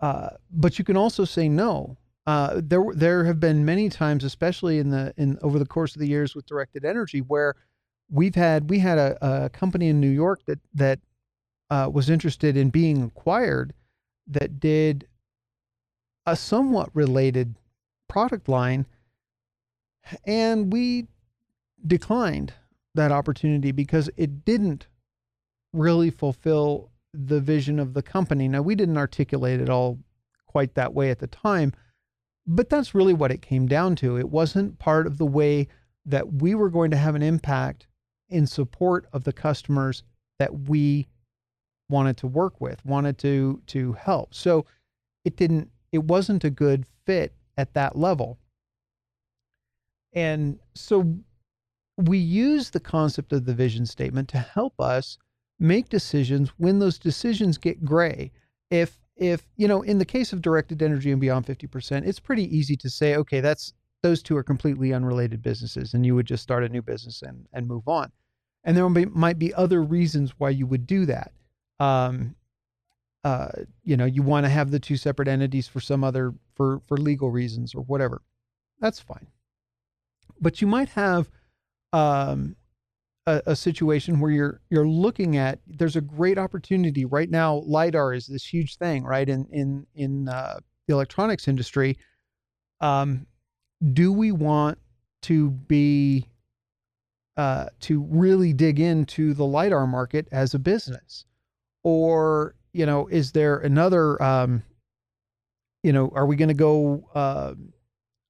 uh, 0.00 0.30
but 0.50 0.78
you 0.78 0.84
can 0.84 0.96
also 0.96 1.24
say 1.24 1.48
no. 1.48 1.96
Uh, 2.26 2.60
there, 2.62 2.84
there 2.94 3.24
have 3.24 3.40
been 3.40 3.64
many 3.64 3.88
times, 3.88 4.22
especially 4.22 4.78
in 4.78 4.90
the 4.90 5.12
in 5.16 5.38
over 5.42 5.58
the 5.58 5.66
course 5.66 5.94
of 5.94 6.00
the 6.00 6.08
years 6.08 6.34
with 6.34 6.46
directed 6.46 6.84
energy, 6.84 7.20
where 7.20 7.54
we've 8.12 8.34
had 8.34 8.70
we 8.70 8.78
had 8.78 8.98
a, 8.98 9.18
a 9.20 9.48
company 9.48 9.88
in 9.88 10.00
New 10.00 10.10
York 10.10 10.42
that 10.46 10.60
that 10.74 11.00
uh, 11.70 11.88
was 11.92 12.10
interested 12.10 12.56
in 12.56 12.70
being 12.70 13.02
acquired 13.02 13.72
that 14.26 14.60
did 14.60 15.08
a 16.26 16.36
somewhat 16.36 16.90
related 16.94 17.56
product 18.08 18.48
line, 18.48 18.86
and 20.24 20.72
we 20.72 21.08
declined 21.84 22.52
that 22.94 23.10
opportunity 23.10 23.72
because 23.72 24.10
it 24.16 24.44
didn't 24.44 24.86
really 25.72 26.10
fulfill 26.10 26.90
the 27.14 27.40
vision 27.40 27.78
of 27.78 27.94
the 27.94 28.02
company. 28.02 28.46
Now, 28.46 28.62
we 28.62 28.74
didn't 28.74 28.98
articulate 28.98 29.60
it 29.60 29.70
all 29.70 29.98
quite 30.46 30.74
that 30.74 30.92
way 30.92 31.10
at 31.10 31.18
the 31.18 31.26
time, 31.26 31.72
but 32.46 32.68
that's 32.68 32.94
really 32.94 33.14
what 33.14 33.32
it 33.32 33.42
came 33.42 33.66
down 33.66 33.96
to. 33.96 34.18
It 34.18 34.28
wasn't 34.28 34.78
part 34.78 35.06
of 35.06 35.16
the 35.16 35.26
way 35.26 35.68
that 36.04 36.34
we 36.34 36.54
were 36.54 36.70
going 36.70 36.90
to 36.90 36.96
have 36.96 37.14
an 37.14 37.22
impact 37.22 37.86
in 38.32 38.46
support 38.46 39.06
of 39.12 39.24
the 39.24 39.32
customers 39.32 40.02
that 40.38 40.68
we 40.68 41.06
wanted 41.88 42.16
to 42.16 42.26
work 42.26 42.60
with, 42.60 42.84
wanted 42.84 43.18
to 43.18 43.60
to 43.66 43.92
help. 43.92 44.34
So 44.34 44.66
it 45.24 45.36
didn't 45.36 45.70
it 45.92 46.04
wasn't 46.04 46.44
a 46.44 46.50
good 46.50 46.86
fit 47.06 47.34
at 47.56 47.74
that 47.74 47.96
level. 47.96 48.38
And 50.14 50.58
so 50.74 51.16
we 51.96 52.18
use 52.18 52.70
the 52.70 52.80
concept 52.80 53.32
of 53.32 53.44
the 53.44 53.54
vision 53.54 53.86
statement 53.86 54.28
to 54.30 54.38
help 54.38 54.80
us 54.80 55.18
make 55.58 55.88
decisions 55.88 56.50
when 56.56 56.78
those 56.78 56.98
decisions 56.98 57.58
get 57.58 57.84
gray. 57.84 58.32
If 58.70 58.98
if 59.16 59.46
you 59.56 59.68
know, 59.68 59.82
in 59.82 59.98
the 59.98 60.04
case 60.04 60.32
of 60.32 60.42
directed 60.42 60.82
energy 60.82 61.12
and 61.12 61.20
beyond 61.20 61.46
50%, 61.46 62.06
it's 62.06 62.18
pretty 62.18 62.54
easy 62.56 62.76
to 62.76 62.90
say, 62.90 63.14
okay, 63.16 63.40
that's 63.40 63.74
those 64.02 64.22
two 64.22 64.36
are 64.36 64.42
completely 64.42 64.92
unrelated 64.92 65.42
businesses, 65.42 65.94
and 65.94 66.04
you 66.04 66.14
would 66.14 66.26
just 66.26 66.42
start 66.42 66.64
a 66.64 66.68
new 66.68 66.82
business 66.82 67.22
and 67.22 67.46
and 67.52 67.68
move 67.68 67.86
on. 67.86 68.10
And 68.64 68.76
there 68.76 68.88
might 68.88 69.38
be 69.38 69.52
other 69.54 69.82
reasons 69.82 70.34
why 70.38 70.50
you 70.50 70.66
would 70.66 70.86
do 70.86 71.06
that. 71.06 71.32
Um, 71.80 72.36
uh, 73.24 73.48
you 73.84 73.96
know, 73.96 74.04
you 74.04 74.22
want 74.22 74.46
to 74.46 74.50
have 74.50 74.70
the 74.70 74.80
two 74.80 74.96
separate 74.96 75.28
entities 75.28 75.68
for 75.68 75.80
some 75.80 76.02
other 76.04 76.34
for 76.54 76.80
for 76.86 76.96
legal 76.96 77.30
reasons 77.30 77.74
or 77.74 77.82
whatever. 77.82 78.22
That's 78.80 79.00
fine. 79.00 79.28
But 80.40 80.60
you 80.60 80.66
might 80.66 80.88
have 80.90 81.28
um, 81.92 82.56
a, 83.26 83.42
a, 83.46 83.56
situation 83.56 84.18
where 84.18 84.30
you're 84.30 84.60
you're 84.70 84.88
looking 84.88 85.36
at 85.36 85.60
there's 85.66 85.94
a 85.94 86.00
great 86.00 86.38
opportunity 86.38 87.04
right 87.04 87.30
now. 87.30 87.62
lidar 87.66 88.12
is 88.12 88.26
this 88.26 88.44
huge 88.44 88.76
thing, 88.76 89.04
right? 89.04 89.28
In 89.28 89.46
in 89.52 89.86
in 89.94 90.28
uh, 90.28 90.58
the 90.86 90.94
electronics 90.94 91.46
industry. 91.46 91.96
Um, 92.80 93.26
do 93.92 94.12
we 94.12 94.32
want 94.32 94.78
to 95.22 95.50
be 95.50 96.26
uh, 97.36 97.66
to 97.80 98.02
really 98.10 98.52
dig 98.52 98.80
into 98.80 99.34
the 99.34 99.44
lidar 99.44 99.86
market 99.86 100.28
as 100.32 100.54
a 100.54 100.58
business, 100.58 101.24
or 101.82 102.54
you 102.72 102.86
know, 102.86 103.06
is 103.08 103.32
there 103.32 103.58
another? 103.58 104.22
Um, 104.22 104.62
you 105.82 105.92
know, 105.92 106.12
are 106.14 106.26
we 106.26 106.36
going 106.36 106.48
to 106.48 106.54
go? 106.54 107.08
Uh, 107.14 107.54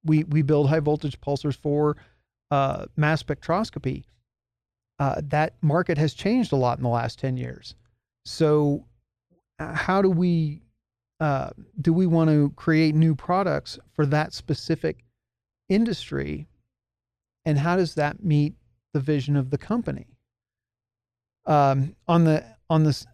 we 0.05 0.25
we 0.25 0.43
build 0.43 0.69
high 0.69 0.81
voltage 0.81 1.21
pulsers 1.21 1.57
for 1.57 1.97
uh, 2.51 2.87
mass 2.97 3.23
spectroscopy 3.23 4.05
uh, 5.03 5.21
that 5.31 5.55
market 5.63 5.99
has 5.99 6.15
changed 6.15 6.53
a 6.53 6.57
lot 6.57 6.79
in 6.79 6.85
the 6.85 6.89
last 6.89 7.19
10 7.19 7.37
years. 7.37 7.75
So, 8.25 8.85
uh, 9.59 9.75
how 9.75 10.01
do 10.01 10.09
we 10.09 10.63
uh, 11.19 11.51
do 11.81 11.93
we 11.93 12.07
want 12.07 12.31
to 12.31 12.53
create 12.55 12.95
new 12.95 13.15
products 13.15 13.81
for 13.95 14.07
that 14.07 14.33
specific 14.33 15.05
industry, 15.69 16.47
and 17.45 17.59
how 17.59 17.75
does 17.75 17.97
that 17.97 18.23
meet 18.23 18.55
the 18.93 19.01
vision 19.01 19.37
of 19.37 19.51
the 19.51 19.59
company? 19.59 20.07
Um, 21.47 21.97
on 22.07 22.25
the 22.25 22.45
on 22.71 22.85
this 22.85 23.07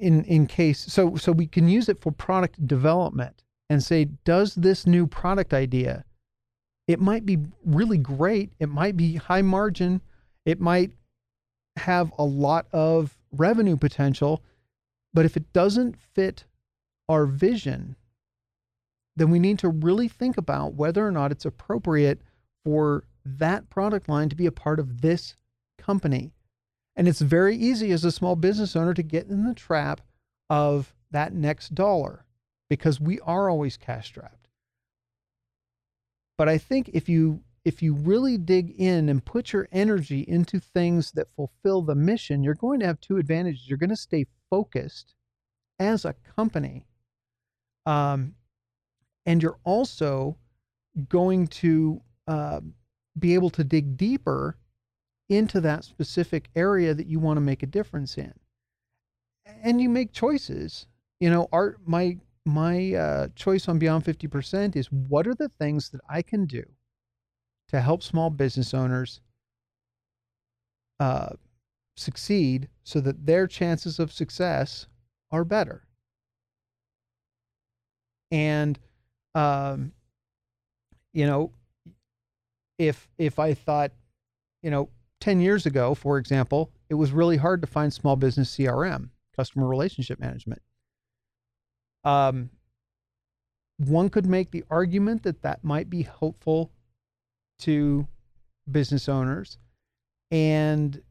in 0.00 0.24
in 0.24 0.46
case 0.46 0.80
so 0.80 1.16
so 1.16 1.30
we 1.30 1.46
can 1.46 1.68
use 1.68 1.88
it 1.88 2.00
for 2.00 2.10
product 2.10 2.66
development 2.66 3.44
and 3.68 3.82
say, 3.82 4.06
does 4.24 4.54
this 4.54 4.86
new 4.86 5.06
product 5.06 5.54
idea? 5.54 6.04
It 6.88 7.00
might 7.00 7.24
be 7.24 7.38
really 7.64 7.98
great. 7.98 8.50
It 8.58 8.68
might 8.68 8.96
be 8.96 9.14
high 9.14 9.42
margin. 9.42 10.00
It 10.44 10.60
might 10.60 10.90
have 11.76 12.12
a 12.18 12.24
lot 12.24 12.66
of 12.72 13.16
revenue 13.30 13.76
potential, 13.76 14.42
but 15.14 15.24
if 15.24 15.36
it 15.36 15.52
doesn't 15.52 15.96
fit 15.96 16.44
our 17.08 17.26
vision, 17.26 17.94
then 19.14 19.30
we 19.30 19.38
need 19.38 19.58
to 19.60 19.68
really 19.68 20.08
think 20.08 20.36
about 20.36 20.74
whether 20.74 21.06
or 21.06 21.12
not 21.12 21.30
it's 21.30 21.44
appropriate 21.44 22.20
for 22.64 23.04
that 23.38 23.70
product 23.70 24.08
line 24.08 24.28
to 24.28 24.36
be 24.36 24.46
a 24.46 24.52
part 24.52 24.78
of 24.80 25.00
this 25.00 25.36
company. 25.78 26.32
And 26.96 27.08
it's 27.08 27.20
very 27.20 27.56
easy 27.56 27.92
as 27.92 28.04
a 28.04 28.12
small 28.12 28.36
business 28.36 28.76
owner 28.76 28.94
to 28.94 29.02
get 29.02 29.26
in 29.26 29.44
the 29.44 29.54
trap 29.54 30.00
of 30.48 30.94
that 31.10 31.32
next 31.32 31.74
dollar 31.74 32.24
because 32.68 33.00
we 33.00 33.20
are 33.20 33.48
always 33.48 33.76
cash 33.76 34.08
strapped. 34.08 34.48
But 36.36 36.48
I 36.48 36.58
think 36.58 36.90
if 36.92 37.08
you 37.08 37.42
if 37.64 37.82
you 37.82 37.92
really 37.92 38.38
dig 38.38 38.74
in 38.78 39.10
and 39.10 39.24
put 39.24 39.52
your 39.52 39.68
energy 39.70 40.20
into 40.26 40.58
things 40.58 41.12
that 41.12 41.30
fulfill 41.36 41.82
the 41.82 41.94
mission, 41.94 42.42
you're 42.42 42.54
going 42.54 42.80
to 42.80 42.86
have 42.86 43.00
two 43.00 43.18
advantages. 43.18 43.68
You're 43.68 43.76
going 43.76 43.90
to 43.90 43.96
stay 43.96 44.24
focused 44.48 45.14
as 45.78 46.06
a 46.06 46.14
company. 46.36 46.86
Um, 47.84 48.34
and 49.26 49.42
you're 49.42 49.58
also 49.64 50.38
going 51.08 51.48
to 51.48 52.00
uh, 52.26 52.60
be 53.18 53.34
able 53.34 53.50
to 53.50 53.64
dig 53.64 53.96
deeper 53.96 54.56
into 55.28 55.60
that 55.60 55.84
specific 55.84 56.48
area 56.56 56.92
that 56.94 57.06
you 57.06 57.18
want 57.20 57.36
to 57.36 57.40
make 57.40 57.62
a 57.62 57.66
difference 57.66 58.18
in. 58.18 58.32
And 59.62 59.80
you 59.80 59.88
make 59.88 60.12
choices. 60.12 60.86
You 61.20 61.30
know, 61.30 61.48
art 61.52 61.78
my 61.86 62.18
my 62.46 62.94
uh, 62.94 63.28
choice 63.34 63.68
on 63.68 63.78
Beyond 63.78 64.04
50% 64.04 64.74
is 64.74 64.90
what 64.90 65.26
are 65.26 65.34
the 65.34 65.48
things 65.48 65.90
that 65.90 66.00
I 66.08 66.22
can 66.22 66.46
do 66.46 66.64
to 67.68 67.80
help 67.80 68.02
small 68.02 68.30
business 68.30 68.72
owners 68.72 69.20
uh, 70.98 71.30
succeed 71.96 72.68
so 72.82 73.00
that 73.00 73.26
their 73.26 73.46
chances 73.46 73.98
of 73.98 74.12
success 74.12 74.86
are 75.30 75.44
better. 75.44 75.84
And, 78.30 78.78
um, 79.34 79.92
you 81.12 81.26
know, 81.26 81.52
if 82.80 83.10
if 83.18 83.38
I 83.38 83.52
thought, 83.52 83.92
you 84.62 84.70
know, 84.70 84.88
10 85.20 85.40
years 85.42 85.66
ago, 85.66 85.94
for 85.94 86.16
example, 86.16 86.72
it 86.88 86.94
was 86.94 87.12
really 87.12 87.36
hard 87.36 87.60
to 87.60 87.66
find 87.66 87.92
small 87.92 88.16
business 88.16 88.56
CRM, 88.56 89.10
customer 89.36 89.68
relationship 89.68 90.18
management. 90.18 90.62
Um, 92.04 92.48
one 93.76 94.08
could 94.08 94.24
make 94.24 94.50
the 94.50 94.64
argument 94.70 95.22
that 95.24 95.42
that 95.42 95.62
might 95.62 95.90
be 95.90 96.02
helpful 96.02 96.72
to 97.58 98.08
business 98.70 99.10
owners 99.10 99.58
and 100.30 101.02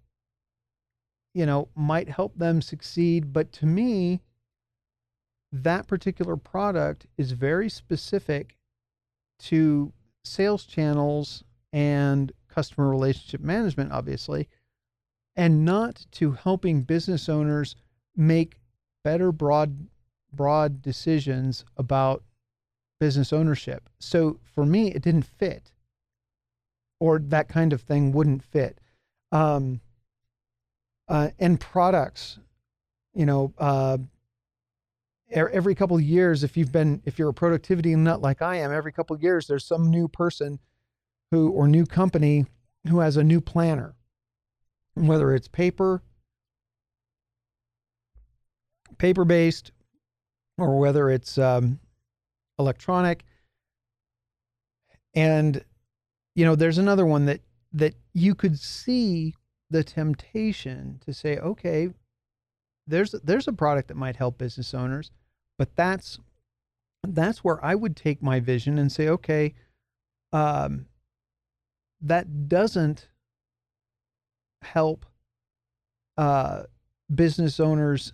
you 1.35 1.45
know 1.45 1.67
might 1.75 2.09
help 2.09 2.35
them 2.37 2.61
succeed 2.61 3.33
but 3.33 3.51
to 3.51 3.65
me 3.65 4.21
that 5.51 5.87
particular 5.87 6.37
product 6.37 7.05
is 7.17 7.33
very 7.33 7.69
specific 7.69 8.55
to 9.39 9.91
sales 10.23 10.63
channels 10.63 11.43
and 11.73 12.31
customer 12.47 12.89
relationship 12.89 13.41
management 13.41 13.91
obviously 13.91 14.47
and 15.35 15.63
not 15.63 16.05
to 16.11 16.31
helping 16.31 16.81
business 16.81 17.29
owners 17.29 17.75
make 18.15 18.59
better 19.03 19.31
broad 19.31 19.87
broad 20.33 20.81
decisions 20.81 21.63
about 21.77 22.23
business 22.99 23.31
ownership 23.31 23.89
so 23.99 24.39
for 24.43 24.65
me 24.65 24.91
it 24.91 25.01
didn't 25.01 25.23
fit 25.23 25.71
or 26.99 27.19
that 27.19 27.47
kind 27.47 27.73
of 27.73 27.81
thing 27.81 28.11
wouldn't 28.11 28.43
fit. 28.43 28.79
Um, 29.31 29.81
uh, 31.07 31.29
and 31.39 31.59
products, 31.59 32.39
you 33.13 33.25
know, 33.25 33.53
uh, 33.57 33.97
every 35.31 35.75
couple 35.75 35.95
of 35.95 36.03
years, 36.03 36.43
if 36.43 36.57
you've 36.57 36.71
been, 36.71 37.01
if 37.05 37.17
you're 37.17 37.29
a 37.29 37.33
productivity 37.33 37.95
nut 37.95 38.21
like 38.21 38.41
I 38.41 38.57
am, 38.57 38.71
every 38.71 38.91
couple 38.91 39.15
of 39.15 39.23
years, 39.23 39.47
there's 39.47 39.65
some 39.65 39.89
new 39.89 40.07
person 40.07 40.59
who, 41.31 41.49
or 41.49 41.67
new 41.67 41.85
company 41.85 42.45
who 42.87 42.99
has 42.99 43.17
a 43.17 43.23
new 43.23 43.41
planner, 43.41 43.95
whether 44.95 45.33
it's 45.33 45.47
paper, 45.47 46.01
paper 48.97 49.25
based, 49.25 49.71
or 50.57 50.79
whether 50.79 51.09
it's 51.09 51.37
um, 51.37 51.79
electronic. 52.57 53.23
And 55.13 55.63
you 56.35 56.45
know, 56.45 56.55
there's 56.55 56.77
another 56.77 57.05
one 57.05 57.25
that 57.25 57.41
that 57.73 57.95
you 58.13 58.33
could 58.35 58.57
see 58.59 59.35
the 59.69 59.83
temptation 59.83 60.99
to 61.05 61.13
say, 61.13 61.37
okay, 61.37 61.89
there's 62.87 63.11
there's 63.23 63.47
a 63.47 63.53
product 63.53 63.87
that 63.89 63.97
might 63.97 64.15
help 64.15 64.37
business 64.37 64.73
owners, 64.73 65.11
but 65.57 65.75
that's 65.75 66.19
that's 67.07 67.43
where 67.43 67.63
I 67.63 67.75
would 67.75 67.95
take 67.95 68.21
my 68.21 68.39
vision 68.39 68.77
and 68.77 68.91
say, 68.91 69.07
okay, 69.07 69.53
um, 70.33 70.85
that 72.01 72.47
doesn't 72.47 73.09
help 74.61 75.05
uh, 76.17 76.63
business 77.13 77.59
owners 77.59 78.13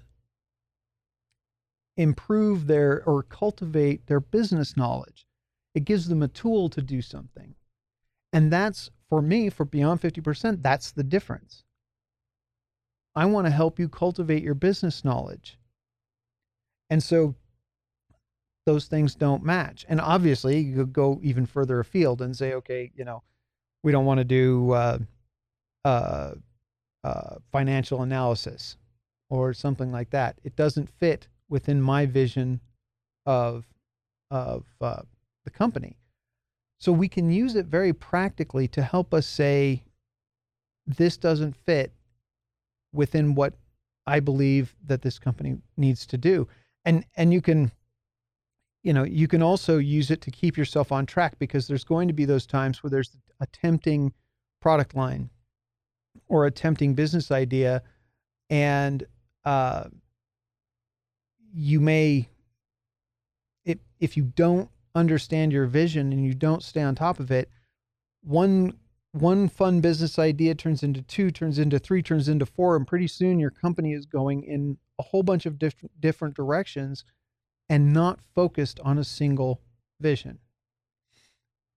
improve 1.98 2.68
their 2.68 3.04
or 3.06 3.24
cultivate 3.24 4.06
their 4.08 4.20
business 4.20 4.76
knowledge. 4.76 5.26
It 5.74 5.86
gives 5.86 6.08
them 6.08 6.24
a 6.24 6.28
tool 6.28 6.70
to 6.70 6.82
do 6.82 7.02
something. 7.02 7.56
And 8.34 8.52
that's 8.52 8.90
for 9.10 9.22
me, 9.22 9.50
for 9.50 9.66
Beyond 9.66 10.02
50%, 10.02 10.62
that's 10.62 10.92
the 10.92 11.04
difference. 11.04 11.64
I 13.16 13.26
want 13.26 13.48
to 13.48 13.52
help 13.52 13.80
you 13.80 13.88
cultivate 13.88 14.44
your 14.44 14.56
business 14.56 15.06
knowledge. 15.06 15.58
And 16.90 17.02
so 17.02 17.36
those 18.66 18.88
things 18.88 19.16
don't 19.16 19.44
match. 19.44 19.86
And 19.88 20.02
obviously, 20.02 20.60
you 20.60 20.76
could 20.76 20.94
go 20.94 21.20
even 21.24 21.46
further 21.46 21.80
afield 21.80 22.22
and 22.22 22.36
say, 22.36 22.54
okay, 22.54 22.92
you 22.96 23.06
know, 23.06 23.24
we 23.86 23.92
don't 23.92 24.06
want 24.06 24.18
to 24.18 24.24
do 24.24 24.72
uh, 24.72 24.98
uh, 25.86 26.32
uh, 27.04 27.36
financial 27.52 28.02
analysis 28.02 28.78
or 29.30 29.54
something 29.54 29.92
like 29.92 30.10
that. 30.10 30.40
It 30.44 30.56
doesn't 30.56 30.90
fit 30.90 31.28
within 31.50 31.80
my 31.80 32.08
vision 32.08 32.60
of 33.28 33.64
of 34.32 34.66
uh, 34.82 35.04
the 35.44 35.52
company. 35.52 35.98
So 36.80 36.92
we 36.92 37.08
can 37.08 37.30
use 37.30 37.56
it 37.56 37.68
very 37.68 37.94
practically 37.94 38.68
to 38.70 38.82
help 38.82 39.14
us 39.14 39.28
say, 39.28 39.84
this 40.88 41.16
doesn't 41.16 41.56
fit 41.56 41.94
within 42.92 43.36
what 43.36 43.54
I 44.08 44.20
believe 44.20 44.76
that 44.88 45.04
this 45.04 45.20
company 45.20 45.58
needs 45.78 46.08
to 46.08 46.18
do. 46.18 46.48
And 46.86 47.06
and 47.16 47.32
you 47.32 47.42
can 47.42 47.72
you 48.86 48.94
know, 48.94 49.04
you 49.04 49.28
can 49.28 49.42
also 49.42 49.80
use 49.80 50.12
it 50.12 50.22
to 50.22 50.30
keep 50.30 50.56
yourself 50.56 50.92
on 50.92 51.08
track 51.08 51.40
because 51.40 51.68
there's 51.68 51.84
going 51.84 52.08
to 52.08 52.14
be 52.14 52.24
those 52.24 52.46
times 52.46 52.84
where 52.84 52.92
there's 52.92 53.18
a 53.42 53.48
tempting 53.48 54.14
product 54.62 54.96
line 54.96 55.32
or 56.28 56.46
a 56.46 56.52
tempting 56.52 56.94
business 56.94 57.32
idea 57.32 57.82
and 58.52 59.04
uh, 59.44 59.86
you 61.52 61.80
may 61.80 62.30
if 63.66 63.80
if 64.00 64.16
you 64.16 64.24
don't 64.24 64.70
understand 64.94 65.52
your 65.52 65.66
vision 65.66 66.14
and 66.14 66.24
you 66.24 66.36
don't 66.36 66.62
stay 66.62 66.82
on 66.82 66.94
top 66.94 67.20
of 67.20 67.32
it 67.32 67.50
one 68.22 68.72
one 69.14 69.50
fun 69.50 69.82
business 69.82 70.20
idea 70.20 70.54
turns 70.54 70.84
into 70.84 71.02
two 71.02 71.32
turns 71.32 71.58
into 71.58 71.80
three 71.80 72.04
turns 72.04 72.30
into 72.30 72.46
four 72.46 72.76
and 72.76 72.86
pretty 72.86 73.08
soon 73.08 73.40
your 73.40 73.52
company 73.52 73.94
is 73.94 74.06
going 74.06 74.44
in 74.44 74.78
a 75.00 75.04
whole 75.04 75.24
bunch 75.24 75.48
of 75.48 75.58
different 75.58 75.92
different 76.00 76.36
directions 76.36 77.04
and 77.70 77.94
not 77.94 78.20
focused 78.34 78.80
on 78.82 78.98
a 78.98 79.04
single 79.04 79.62
vision 80.00 80.40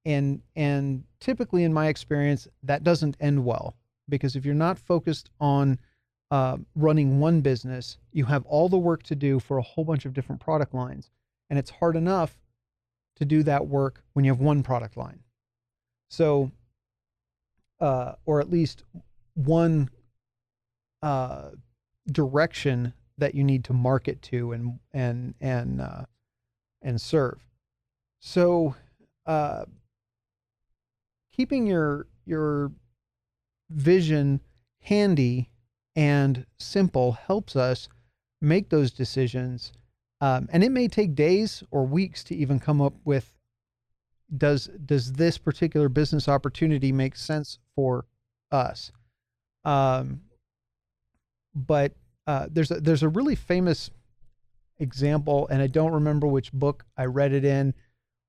and 0.05 0.43
and 0.57 1.05
typically 1.21 1.65
in 1.65 1.73
my 1.73 1.89
experience 1.89 2.49
that 2.63 2.85
doesn't 2.85 3.17
end 3.21 3.45
well 3.45 3.77
because 4.09 4.37
if 4.37 4.45
you're 4.45 4.55
not 4.55 4.79
focused 4.79 5.31
on 5.41 5.79
uh, 6.31 6.59
running 6.75 7.21
one 7.21 7.41
business, 7.41 7.99
you 8.13 8.25
have 8.25 8.45
all 8.47 8.69
the 8.69 8.79
work 8.79 9.03
to 9.05 9.15
do 9.15 9.39
for 9.39 9.59
a 9.59 9.63
whole 9.63 9.85
bunch 9.85 10.05
of 10.05 10.13
different 10.13 10.41
product 10.41 10.75
lines. 10.75 11.11
And 11.51 11.59
it's 11.59 11.71
hard 11.71 11.97
enough 11.97 12.39
to 13.17 13.25
do 13.25 13.43
that 13.45 13.67
work 13.67 14.03
when 14.13 14.25
you 14.25 14.31
have 14.31 14.41
one 14.41 14.63
product 14.63 14.97
line. 14.97 15.21
So, 16.11 16.51
uh, 17.81 18.13
or 18.27 18.41
at 18.41 18.51
least 18.51 18.85
one 19.35 19.89
uh, 21.03 21.51
direction 22.11 22.93
that 23.19 23.35
you 23.35 23.45
need 23.45 23.65
to 23.65 23.73
market 23.73 24.23
to 24.23 24.53
and 24.53 24.79
and 24.93 25.35
and 25.41 25.81
uh, 25.81 26.05
and 26.83 27.01
serve. 27.01 27.39
So, 28.21 28.75
uh, 29.27 29.65
keeping 31.33 31.67
your 31.67 32.07
your 32.25 32.73
vision 33.71 34.41
handy 34.81 35.51
and 35.95 36.47
simple 36.59 37.13
helps 37.13 37.57
us 37.57 37.89
make 38.41 38.71
those 38.71 38.91
decisions. 38.91 39.73
Um, 40.21 40.49
and 40.53 40.65
it 40.65 40.71
may 40.71 40.89
take 40.89 41.15
days 41.15 41.63
or 41.71 41.87
weeks 41.87 42.25
to 42.25 42.35
even 42.35 42.59
come 42.59 42.81
up 42.81 42.95
with 43.05 43.35
does 44.37 44.69
does 44.85 45.15
this 45.15 45.39
particular 45.39 45.89
business 45.89 46.29
opportunity 46.29 46.93
make 46.93 47.17
sense 47.17 47.59
for 47.75 48.05
us? 48.53 48.93
Um, 49.65 50.23
but 51.55 51.93
uh, 52.29 52.47
there's 52.51 52.71
a, 52.71 52.79
there's 52.79 53.03
a 53.03 53.09
really 53.09 53.35
famous 53.35 53.91
example, 54.79 55.49
and 55.51 55.63
I 55.63 55.67
don't 55.67 55.93
remember 55.93 56.27
which 56.27 56.53
book 56.53 56.85
I 56.95 57.07
read 57.07 57.33
it 57.33 57.43
in, 57.43 57.73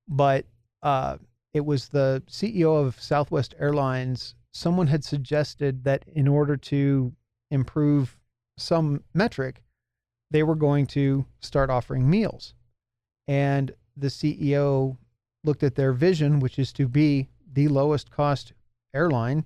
but 0.08 0.46
uh, 0.82 1.18
it 1.52 1.66
was 1.66 1.88
the 1.88 2.22
CEO 2.26 2.82
of 2.82 2.98
Southwest 2.98 3.54
Airlines. 3.58 4.34
Someone 4.52 4.86
had 4.86 5.04
suggested 5.04 5.84
that 5.84 6.06
in 6.08 6.26
order 6.26 6.56
to 6.56 7.12
improve 7.50 8.18
some 8.56 9.04
metric, 9.12 9.62
they 10.30 10.42
were 10.42 10.54
going 10.54 10.86
to 10.86 11.26
start 11.40 11.68
offering 11.68 12.08
meals. 12.08 12.54
And 13.28 13.70
the 13.98 14.08
CEO 14.08 14.96
looked 15.44 15.62
at 15.62 15.74
their 15.74 15.92
vision, 15.92 16.40
which 16.40 16.58
is 16.58 16.72
to 16.72 16.88
be 16.88 17.28
the 17.52 17.68
lowest 17.68 18.10
cost 18.10 18.54
airline. 18.94 19.44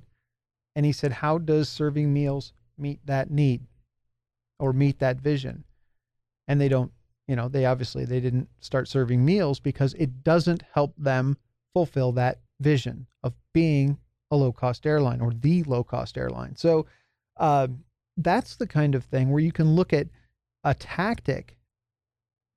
And 0.76 0.86
he 0.86 0.92
said, 0.92 1.10
How 1.10 1.38
does 1.38 1.68
serving 1.68 2.12
meals 2.12 2.52
meet 2.78 3.04
that 3.04 3.32
need 3.32 3.62
or 4.58 4.72
meet 4.72 4.98
that 4.98 5.20
vision? 5.20 5.64
And 6.48 6.60
they 6.60 6.68
don't, 6.68 6.92
you 7.26 7.36
know, 7.36 7.48
they 7.48 7.64
obviously 7.64 8.04
they 8.04 8.20
didn't 8.20 8.48
start 8.60 8.88
serving 8.88 9.24
meals 9.24 9.60
because 9.60 9.94
it 9.94 10.22
doesn't 10.22 10.62
help 10.72 10.94
them 10.96 11.36
fulfill 11.72 12.12
that 12.12 12.40
vision 12.60 13.06
of 13.22 13.34
being 13.52 13.98
a 14.30 14.36
low 14.36 14.52
cost 14.52 14.86
airline 14.86 15.20
or 15.20 15.32
the 15.32 15.62
low 15.64 15.82
cost 15.82 16.18
airline. 16.18 16.56
So 16.56 16.86
uh, 17.36 17.68
that's 18.16 18.56
the 18.56 18.66
kind 18.66 18.94
of 18.94 19.04
thing 19.04 19.30
where 19.30 19.42
you 19.42 19.52
can 19.52 19.74
look 19.74 19.92
at 19.92 20.08
a 20.62 20.74
tactic 20.74 21.56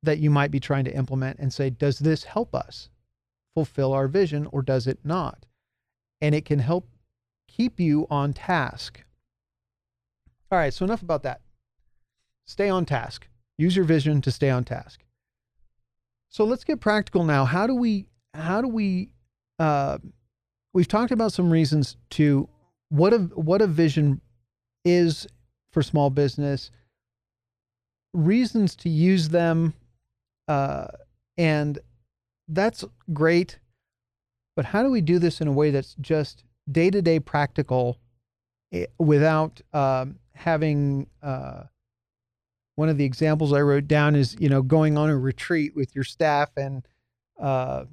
that 0.03 0.19
you 0.19 0.29
might 0.29 0.51
be 0.51 0.59
trying 0.59 0.85
to 0.85 0.95
implement 0.95 1.39
and 1.39 1.51
say, 1.51 1.69
does 1.69 1.99
this 1.99 2.23
help 2.23 2.53
us 2.53 2.89
fulfill 3.55 3.93
our 3.93 4.07
vision 4.07 4.47
or 4.51 4.61
does 4.61 4.87
it 4.87 4.99
not? 5.03 5.45
And 6.21 6.35
it 6.35 6.45
can 6.45 6.59
help 6.59 6.87
keep 7.47 7.79
you 7.79 8.07
on 8.09 8.33
task. 8.33 9.03
All 10.51 10.57
right, 10.57 10.73
so 10.73 10.85
enough 10.85 11.01
about 11.01 11.23
that. 11.23 11.41
Stay 12.47 12.69
on 12.69 12.85
task. 12.85 13.27
Use 13.57 13.75
your 13.75 13.85
vision 13.85 14.21
to 14.21 14.31
stay 14.31 14.49
on 14.49 14.63
task. 14.63 15.01
So 16.29 16.43
let's 16.43 16.63
get 16.63 16.79
practical 16.79 17.23
now. 17.23 17.45
How 17.45 17.67
do 17.67 17.75
we, 17.75 18.07
how 18.33 18.61
do 18.61 18.67
we, 18.67 19.09
uh, 19.59 19.97
we've 20.73 20.87
talked 20.87 21.11
about 21.11 21.33
some 21.33 21.51
reasons 21.51 21.97
to 22.11 22.47
what 22.89 23.13
a, 23.13 23.17
what 23.17 23.61
a 23.61 23.67
vision 23.67 24.21
is 24.85 25.27
for 25.71 25.81
small 25.81 26.09
business, 26.09 26.71
reasons 28.13 28.75
to 28.77 28.89
use 28.89 29.29
them, 29.29 29.73
uh, 30.47 30.87
and 31.37 31.79
that's 32.47 32.85
great. 33.13 33.59
But 34.55 34.65
how 34.65 34.83
do 34.83 34.89
we 34.89 35.01
do 35.01 35.19
this 35.19 35.41
in 35.41 35.47
a 35.47 35.51
way 35.51 35.71
that's 35.71 35.95
just 35.99 36.43
day 36.71 36.89
to 36.89 37.01
day 37.01 37.19
practical 37.19 37.99
eh, 38.71 38.85
without 38.97 39.61
um, 39.73 40.17
having 40.33 41.07
uh, 41.21 41.63
one 42.77 42.89
of 42.89 42.97
the 42.97 43.05
examples 43.05 43.53
I 43.53 43.61
wrote 43.61 43.87
down 43.87 44.15
is 44.15 44.37
you 44.39 44.49
know 44.49 44.61
going 44.61 44.97
on 44.97 45.09
a 45.09 45.17
retreat 45.17 45.75
with 45.75 45.95
your 45.95 46.03
staff 46.03 46.51
and 46.55 46.87
uh, 47.41 47.85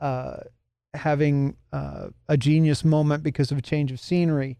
uh, 0.00 0.38
having 0.92 1.56
uh, 1.72 2.08
a 2.28 2.36
genius 2.36 2.84
moment 2.84 3.22
because 3.22 3.52
of 3.52 3.58
a 3.58 3.62
change 3.62 3.92
of 3.92 4.00
scenery. 4.00 4.58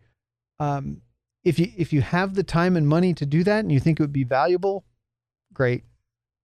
Um, 0.60 1.02
if 1.42 1.58
you 1.58 1.72
if 1.76 1.92
you 1.92 2.02
have 2.02 2.34
the 2.34 2.44
time 2.44 2.76
and 2.76 2.86
money 2.86 3.14
to 3.14 3.26
do 3.26 3.42
that 3.42 3.58
and 3.60 3.72
you 3.72 3.80
think 3.80 3.98
it 3.98 4.02
would 4.04 4.12
be 4.12 4.22
valuable, 4.22 4.84
great. 5.52 5.82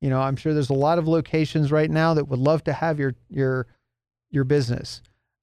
You 0.00 0.10
know, 0.10 0.20
I'm 0.20 0.34
sure 0.34 0.52
there's 0.52 0.70
a 0.70 0.74
lot 0.74 0.98
of 0.98 1.06
locations 1.06 1.70
right 1.70 1.90
now 1.90 2.14
that 2.14 2.26
would 2.26 2.40
love 2.40 2.64
to 2.64 2.72
have 2.72 2.98
your 2.98 3.14
your 3.30 3.68
your 4.28 4.42
business. 4.42 5.02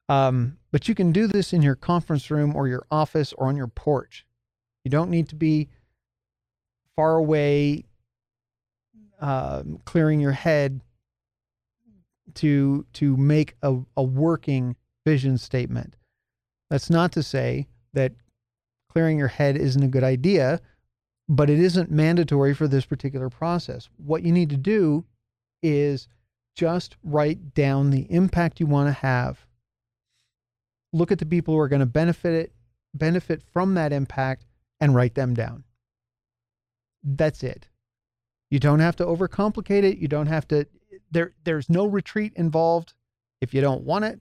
Um, 0.10 0.58
but 0.72 0.90
you 0.90 0.94
can 0.94 1.14
do 1.14 1.26
this 1.26 1.54
in 1.54 1.62
your 1.62 1.76
conference 1.76 2.30
room 2.30 2.54
or 2.54 2.68
your 2.68 2.86
office 2.92 3.32
or 3.32 3.48
on 3.48 3.56
your 3.56 3.68
porch. 3.68 4.26
You 4.84 4.92
don't 4.92 5.10
need 5.10 5.30
to 5.30 5.36
be 5.36 5.70
far 6.96 7.16
away 7.16 7.84
um, 9.22 9.80
clearing 9.86 10.20
your 10.20 10.32
head 10.32 10.82
to 12.36 12.86
to 12.94 13.16
make 13.18 13.56
a, 13.62 13.78
a 13.96 14.04
working 14.04 14.76
vision 15.06 15.38
statement. 15.38 15.96
That's 16.70 16.90
not 16.90 17.12
to 17.14 17.24
say 17.24 17.68
that 17.94 18.14
clearing 18.90 19.18
your 19.18 19.28
head 19.30 19.56
isn't 19.58 19.84
a 19.84 19.88
good 19.88 20.04
idea, 20.04 20.60
but 21.30 21.50
it 21.50 21.60
isn't 21.60 21.92
mandatory 21.92 22.54
for 22.54 22.68
this 22.68 22.86
particular 22.86 23.30
process. 23.30 23.90
What 23.98 24.24
you 24.24 24.32
need 24.32 24.50
to 24.50 24.58
do 24.58 25.06
is 25.64 26.08
just 26.56 26.98
write 27.04 27.54
down 27.54 27.90
the 27.92 28.08
impact 28.12 28.60
you 28.60 28.68
want 28.68 28.88
to 28.88 28.94
have. 28.94 29.46
look 30.94 31.12
at 31.12 31.20
the 31.20 31.26
people 31.26 31.54
who 31.54 31.60
are 31.60 31.68
going 31.68 31.82
to 31.82 31.86
benefit 31.86 32.34
it, 32.34 32.54
benefit 32.94 33.42
from 33.54 33.74
that 33.76 33.92
impact, 33.92 34.46
and 34.80 34.96
write 34.96 35.16
them 35.16 35.34
down. 35.34 35.64
That's 37.06 37.44
it. 37.44 37.68
You 38.50 38.60
don't 38.60 38.80
have 38.80 38.96
to 38.98 39.06
overcomplicate 39.06 39.84
it. 39.84 40.00
You 40.00 40.08
don't 40.08 40.28
have 40.28 40.48
to. 40.50 40.68
There, 41.12 41.34
there's 41.44 41.70
no 41.70 41.86
retreat 41.86 42.34
involved 42.36 42.94
if 43.42 43.54
you 43.54 43.62
don't 43.62 43.84
want 43.84 44.06
it. 44.06 44.20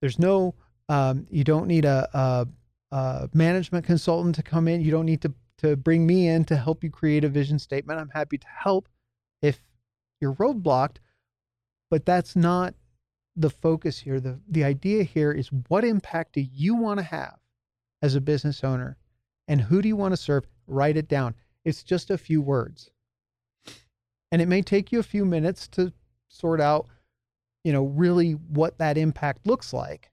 There's 0.00 0.18
no. 0.18 0.54
Um, 0.88 1.26
you 1.30 1.42
don't 1.42 1.66
need 1.66 1.86
a, 1.86 2.08
a, 2.12 2.46
a 2.94 3.28
management 3.32 3.86
consultant 3.86 4.34
to 4.34 4.42
come 4.42 4.68
in. 4.68 4.82
You 4.82 4.90
don't 4.90 5.06
need 5.06 5.22
to 5.22 5.32
to 5.58 5.76
bring 5.76 6.06
me 6.06 6.28
in 6.28 6.44
to 6.46 6.56
help 6.56 6.82
you 6.82 6.90
create 6.90 7.24
a 7.24 7.28
vision 7.28 7.58
statement. 7.58 7.98
I'm 7.98 8.10
happy 8.10 8.36
to 8.36 8.46
help 8.46 8.88
if 9.40 9.60
you're 10.20 10.34
roadblocked, 10.34 10.96
but 11.88 12.04
that's 12.04 12.34
not 12.34 12.74
the 13.36 13.50
focus 13.50 14.00
here. 14.00 14.20
The 14.20 14.40
the 14.48 14.64
idea 14.64 15.02
here 15.04 15.32
is 15.32 15.48
what 15.68 15.84
impact 15.84 16.34
do 16.34 16.40
you 16.40 16.74
want 16.74 16.98
to 16.98 17.04
have 17.04 17.38
as 18.02 18.14
a 18.14 18.20
business 18.20 18.62
owner 18.64 18.98
and 19.48 19.60
who 19.60 19.82
do 19.82 19.88
you 19.88 19.96
want 19.96 20.12
to 20.12 20.16
serve? 20.16 20.46
Write 20.66 20.96
it 20.96 21.08
down. 21.08 21.34
It's 21.64 21.82
just 21.82 22.10
a 22.10 22.18
few 22.18 22.40
words. 22.40 22.90
And 24.30 24.40
it 24.40 24.48
may 24.48 24.62
take 24.62 24.92
you 24.92 24.98
a 24.98 25.04
few 25.04 25.24
minutes 25.24 25.68
to 25.68 25.92
sort 26.28 26.60
out, 26.60 26.86
you 27.64 27.72
know, 27.72 27.84
really 27.84 28.32
what 28.32 28.78
that 28.78 28.96
impact 28.96 29.46
looks 29.46 29.72
like. 29.72 30.10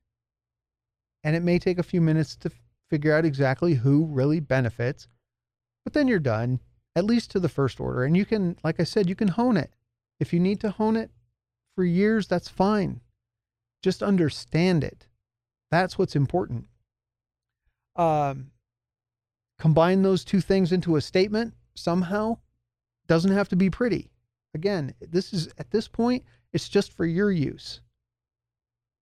And 1.23 1.35
it 1.35 1.43
may 1.43 1.59
take 1.59 1.79
a 1.79 1.83
few 1.83 2.01
minutes 2.01 2.35
to 2.37 2.51
figure 2.89 3.13
out 3.13 3.25
exactly 3.25 3.75
who 3.75 4.05
really 4.05 4.39
benefits. 4.39 5.07
But 5.83 5.93
then 5.93 6.07
you're 6.07 6.19
done, 6.19 6.59
at 6.95 7.05
least 7.05 7.31
to 7.31 7.39
the 7.39 7.49
first 7.49 7.79
order. 7.79 8.03
And 8.03 8.15
you 8.15 8.25
can, 8.25 8.57
like 8.63 8.79
I 8.79 8.83
said, 8.83 9.09
you 9.09 9.15
can 9.15 9.29
hone 9.29 9.57
it. 9.57 9.71
If 10.19 10.33
you 10.33 10.39
need 10.39 10.59
to 10.61 10.71
hone 10.71 10.95
it 10.95 11.11
for 11.75 11.83
years, 11.83 12.27
that's 12.27 12.49
fine. 12.49 13.01
Just 13.81 14.03
understand 14.03 14.83
it. 14.83 15.07
That's 15.71 15.97
what's 15.97 16.15
important. 16.15 16.65
Um, 17.95 18.51
combine 19.59 20.01
those 20.01 20.23
two 20.23 20.41
things 20.41 20.71
into 20.71 20.95
a 20.95 21.01
statement 21.01 21.53
somehow. 21.75 22.37
Doesn't 23.07 23.31
have 23.31 23.49
to 23.49 23.55
be 23.55 23.69
pretty. 23.69 24.09
Again, 24.55 24.93
this 24.99 25.33
is 25.33 25.49
at 25.59 25.69
this 25.69 25.87
point, 25.87 26.23
it's 26.53 26.69
just 26.69 26.93
for 26.93 27.05
your 27.05 27.31
use. 27.31 27.81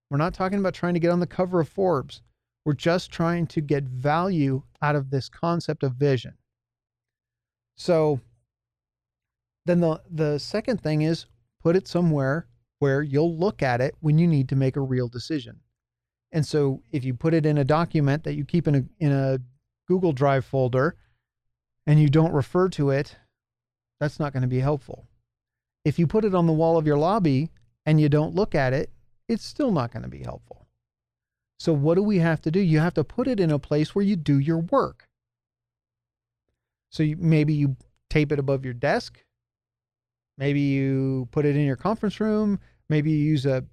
We're 0.10 0.18
not 0.18 0.34
talking 0.34 0.60
about 0.60 0.74
trying 0.74 0.93
to 0.95 0.99
get 0.99 1.12
on 1.12 1.20
the 1.20 1.28
cover 1.28 1.60
of 1.60 1.70
Forbes. 1.70 2.22
We're 2.66 2.74
just 2.74 3.12
trying 3.12 3.47
to 3.47 3.62
get 3.62 3.84
value 3.84 4.64
out 4.82 4.95
of 4.95 5.10
this 5.10 5.30
concept 5.30 5.84
of 5.84 5.93
vision. 5.93 6.34
So 7.76 8.20
then 9.66 9.80
the 9.80 10.01
the 10.10 10.39
second 10.39 10.82
thing 10.82 11.01
is 11.01 11.26
put 11.62 11.76
it 11.76 11.88
somewhere 11.88 12.47
where 12.80 13.01
you'll 13.01 13.38
look 13.38 13.62
at 13.62 13.82
it 13.82 13.95
when 13.99 14.18
you 14.18 14.28
need 14.28 14.49
to 14.49 14.55
make 14.55 14.76
a 14.76 14.82
real 14.82 15.08
decision. 15.08 15.60
And 16.32 16.45
so 16.45 16.82
if 16.91 17.03
you 17.03 17.14
put 17.14 17.34
it 17.34 17.45
in 17.45 17.58
a 17.58 17.64
document 17.64 18.24
that 18.24 18.34
you 18.34 18.45
keep 18.45 18.68
in 18.68 18.76
a 18.76 18.84
in 18.99 19.12
a 19.12 19.39
Google 19.88 20.13
Drive 20.13 20.45
folder 20.45 20.95
and 21.85 21.99
you 21.99 22.09
don't 22.09 22.33
refer 22.33 22.69
to 22.69 22.89
it, 22.89 23.15
that's 23.99 24.19
not 24.19 24.33
going 24.33 24.41
to 24.41 24.47
be 24.47 24.59
helpful. 24.59 25.07
If 25.85 25.97
you 25.97 26.05
put 26.05 26.25
it 26.25 26.35
on 26.35 26.47
the 26.47 26.53
wall 26.53 26.77
of 26.77 26.85
your 26.85 26.97
lobby 26.97 27.49
and 27.85 27.99
you 27.99 28.09
don't 28.09 28.35
look 28.35 28.53
at 28.53 28.73
it, 28.73 28.91
it's 29.29 29.45
still 29.45 29.71
not 29.71 29.91
going 29.91 30.03
to 30.03 30.09
be 30.09 30.23
helpful. 30.23 30.67
So 31.59 31.73
what 31.73 31.95
do 31.95 32.03
we 32.03 32.19
have 32.19 32.41
to 32.41 32.51
do? 32.51 32.59
You 32.59 32.79
have 32.79 32.93
to 32.95 33.03
put 33.03 33.27
it 33.27 33.39
in 33.39 33.51
a 33.51 33.59
place 33.59 33.95
where 33.95 34.05
you 34.05 34.15
do 34.15 34.38
your 34.38 34.59
work. 34.59 35.07
So 36.91 37.03
you, 37.03 37.17
maybe 37.17 37.53
you 37.53 37.75
tape 38.09 38.31
it 38.31 38.39
above 38.39 38.63
your 38.63 38.73
desk. 38.73 39.23
Maybe 40.38 40.61
you 40.61 41.27
put 41.31 41.45
it 41.45 41.55
in 41.55 41.65
your 41.65 41.75
conference 41.75 42.19
room. 42.19 42.59
Maybe 42.89 43.11
you 43.11 43.17
use 43.17 43.45
a, 43.45 43.65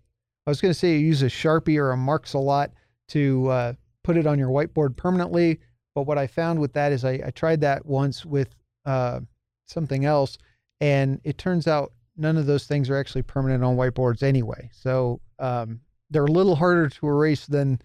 I 0.47 0.51
was 0.51 0.61
going 0.61 0.73
to 0.73 0.79
say 0.79 0.93
you 0.93 1.07
use 1.07 1.23
a 1.23 1.27
Sharpie 1.27 1.79
or 1.79 1.91
a 1.91 1.97
Marks 1.97 2.33
a 2.33 2.39
lot 2.39 2.73
to 3.09 3.49
uh, 3.49 3.73
put 4.03 4.17
it 4.17 4.27
on 4.27 4.39
your 4.39 4.49
whiteboard 4.49 4.97
permanently. 4.97 5.61
But 5.95 6.03
what 6.03 6.19
I 6.19 6.27
found 6.27 6.61
with 6.61 6.73
that 6.73 6.93
is 6.93 7.05
I, 7.05 7.21
I 7.27 7.31
tried 7.31 7.61
that 7.61 7.87
once 7.87 8.25
with 8.25 8.55
uh, 8.85 9.21
something 9.67 10.05
else, 10.05 10.39
and 10.81 11.21
it 11.25 11.39
turns 11.39 11.67
out 11.67 11.93
none 12.17 12.37
of 12.37 12.47
those 12.47 12.67
things 12.67 12.91
are 12.91 12.97
actually 12.97 13.23
permanent 13.23 13.65
on 13.65 13.77
whiteboards 13.77 14.23
anyway. 14.23 14.71
So 14.73 15.21
um, 15.39 15.81
they're 16.11 16.25
a 16.25 16.31
little 16.31 16.57
harder 16.57 16.89
to 16.89 17.09
erase 17.09 17.47
than 17.47 17.81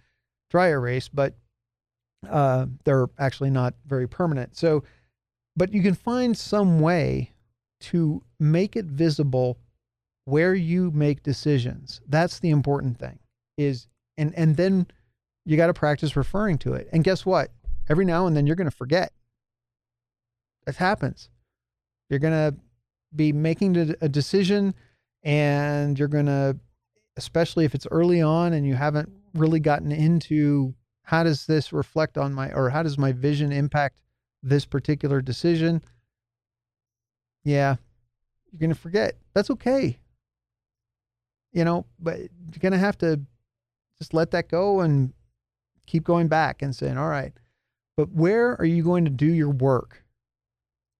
dry 0.49 0.70
erase, 0.70 1.07
but 1.07 1.36
uh, 2.30 2.66
they're 2.84 3.07
actually 3.18 3.49
not 3.49 3.74
very 3.86 4.07
permanent. 4.07 4.57
So, 4.57 4.84
but 5.55 5.74
you 5.74 5.82
can 5.82 5.93
find 5.93 6.38
some 6.38 6.80
way 6.80 7.34
to 7.82 8.22
make 8.39 8.76
it 8.76 8.86
visible 8.86 9.57
where 10.26 10.53
you 10.53 10.91
make 10.91 11.24
decisions. 11.24 12.01
That's 12.07 12.39
the 12.39 12.49
important 12.49 12.99
thing. 12.99 13.20
Is 13.57 13.88
and 14.18 14.34
and 14.36 14.55
then 14.55 14.88
you 15.45 15.57
got 15.57 15.68
to 15.68 15.74
practice 15.74 16.16
referring 16.16 16.57
to 16.60 16.74
it. 16.74 16.88
And 16.91 17.03
guess 17.03 17.26
what? 17.26 17.51
Every 17.90 18.06
now 18.06 18.28
and 18.28 18.36
then 18.36 18.48
you're 18.48 18.56
going 18.56 18.70
to 18.70 18.76
forget. 18.76 19.12
That 20.66 20.76
happens. 20.76 21.30
You're 22.10 22.20
going 22.20 22.34
to 22.34 22.58
be 23.16 23.32
making 23.32 23.96
a 24.02 24.10
decision 24.10 24.76
and 25.24 25.98
you're 25.98 26.08
going 26.08 26.28
to, 26.28 26.58
especially 27.18 27.66
if 27.66 27.74
it's 27.74 27.88
early 27.92 28.22
on 28.22 28.54
and 28.54 28.66
you 28.66 28.76
haven't 28.76 29.10
really 29.34 29.60
gotten 29.60 29.92
into 29.92 30.74
how 31.04 31.24
does 31.24 31.46
this 31.48 31.74
reflect 31.74 32.18
on 32.18 32.34
my, 32.34 32.52
or 32.52 32.70
how 32.70 32.84
does 32.84 32.98
my 32.98 33.12
vision 33.12 33.52
impact 33.52 33.96
this 34.44 34.66
particular 34.66 35.22
decision? 35.22 35.82
Yeah, 37.44 37.76
you're 38.52 38.60
going 38.60 38.70
to 38.70 38.80
forget. 38.80 39.16
That's 39.34 39.50
okay. 39.50 39.98
You 41.52 41.66
know, 41.66 41.86
but 42.00 42.20
you're 42.20 42.60
going 42.60 42.74
to 42.74 42.78
have 42.78 42.98
to 43.00 43.20
just 43.98 44.14
let 44.14 44.32
that 44.32 44.50
go 44.50 44.82
and 44.82 45.14
keep 45.88 46.04
going 46.04 46.28
back 46.28 46.62
and 46.62 46.76
saying, 46.76 46.98
all 46.98 47.10
right, 47.10 47.34
but 48.00 48.14
where 48.14 48.54
are 48.62 48.66
you 48.66 48.82
going 48.82 49.04
to 49.04 49.12
do 49.12 49.26
your 49.26 49.50
work? 49.50 50.06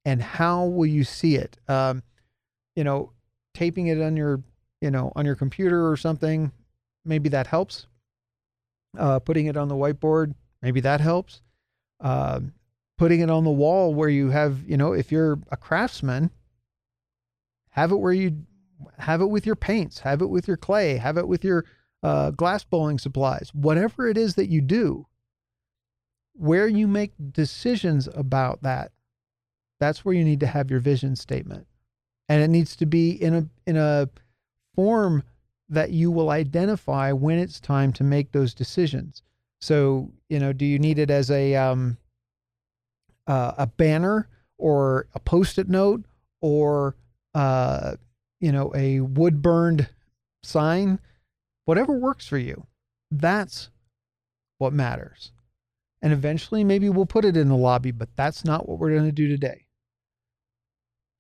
And 0.04 0.22
how 0.22 0.66
will 0.66 0.86
you 0.86 1.06
see 1.06 1.38
it? 1.38 1.58
Um, 1.70 2.04
you 2.76 2.84
know 2.84 3.14
taping 3.54 3.88
it 3.88 4.02
on 4.02 4.18
your 4.18 4.44
you 4.82 4.92
know 4.92 5.14
on 5.16 5.26
your 5.26 5.36
computer 5.36 5.90
or 5.90 5.96
something 5.96 6.52
maybe 7.06 7.30
that 7.30 7.48
helps. 7.48 7.88
Uh, 8.98 9.18
putting 9.20 9.46
it 9.46 9.56
on 9.56 9.70
the 9.70 9.76
whiteboard 9.76 10.36
maybe 10.62 10.82
that 10.82 11.00
helps. 11.00 11.42
Uh, 12.04 12.42
putting 12.98 13.22
it 13.22 13.30
on 13.30 13.46
the 13.46 13.50
wall 13.50 13.94
where 13.94 14.10
you 14.10 14.32
have 14.32 14.62
you 14.68 14.76
know 14.76 14.92
if 14.92 15.10
you're 15.10 15.40
a 15.52 15.56
craftsman 15.56 16.30
have 17.70 17.94
it 17.94 17.96
where 17.96 18.12
you 18.12 18.44
have 18.98 19.22
it 19.22 19.28
with 19.30 19.46
your 19.46 19.56
paints 19.56 20.00
have 20.00 20.22
it 20.22 20.30
with 20.30 20.50
your 20.50 20.58
clay 20.58 20.98
have 20.98 21.18
it 21.18 21.30
with 21.30 21.46
your 21.46 21.64
uh, 22.04 22.32
glass 22.32 22.66
blowing 22.66 23.00
supplies 23.00 23.52
whatever 23.54 24.06
it 24.06 24.18
is 24.18 24.36
that 24.36 24.50
you 24.50 24.60
do 24.60 25.06
where 26.40 26.68
you 26.68 26.88
make 26.88 27.12
decisions 27.32 28.08
about 28.14 28.64
that, 28.64 28.92
that's 29.80 30.06
where 30.06 30.16
you 30.16 30.24
need 30.24 30.40
to 30.40 30.48
have 30.48 30.72
your 30.72 30.80
vision 30.80 31.16
statement. 31.16 31.68
And 32.30 32.42
it 32.42 32.50
needs 32.50 32.76
to 32.78 32.86
be 32.86 33.12
in 33.12 33.34
a 33.34 33.48
in 33.66 33.76
a 33.76 34.10
form 34.76 35.24
that 35.68 35.92
you 35.92 36.12
will 36.12 36.30
identify 36.30 37.12
when 37.12 37.38
it's 37.38 37.60
time 37.60 37.92
to 37.94 38.04
make 38.04 38.32
those 38.32 38.54
decisions. 38.54 39.22
So, 39.62 40.12
you 40.30 40.40
know, 40.40 40.54
do 40.54 40.66
you 40.66 40.80
need 40.80 40.98
it 40.98 41.12
as 41.12 41.30
a 41.30 41.56
um, 41.56 41.98
uh, 43.28 43.54
a 43.58 43.68
banner 43.68 44.30
or 44.58 45.08
a 45.14 45.20
post-it 45.20 45.68
note 45.68 46.06
or 46.42 46.96
uh, 47.34 47.96
you 48.40 48.52
know 48.52 48.72
a 48.76 49.02
wood 49.02 49.42
burned 49.42 49.90
sign? 50.44 51.00
Whatever 51.66 51.94
works 51.94 52.26
for 52.28 52.38
you. 52.38 52.66
That's 53.12 53.70
what 54.58 54.72
matters. 54.72 55.32
And 56.02 56.14
eventually, 56.14 56.64
maybe 56.64 56.90
we'll 56.90 57.06
put 57.06 57.26
it 57.26 57.36
in 57.36 57.50
the 57.50 57.56
lobby, 57.56 57.92
but 57.92 58.16
that's 58.16 58.46
not 58.46 58.68
what 58.68 58.80
we're 58.80 58.92
going 58.92 59.06
to 59.06 59.12
do 59.12 59.28
today. 59.28 59.66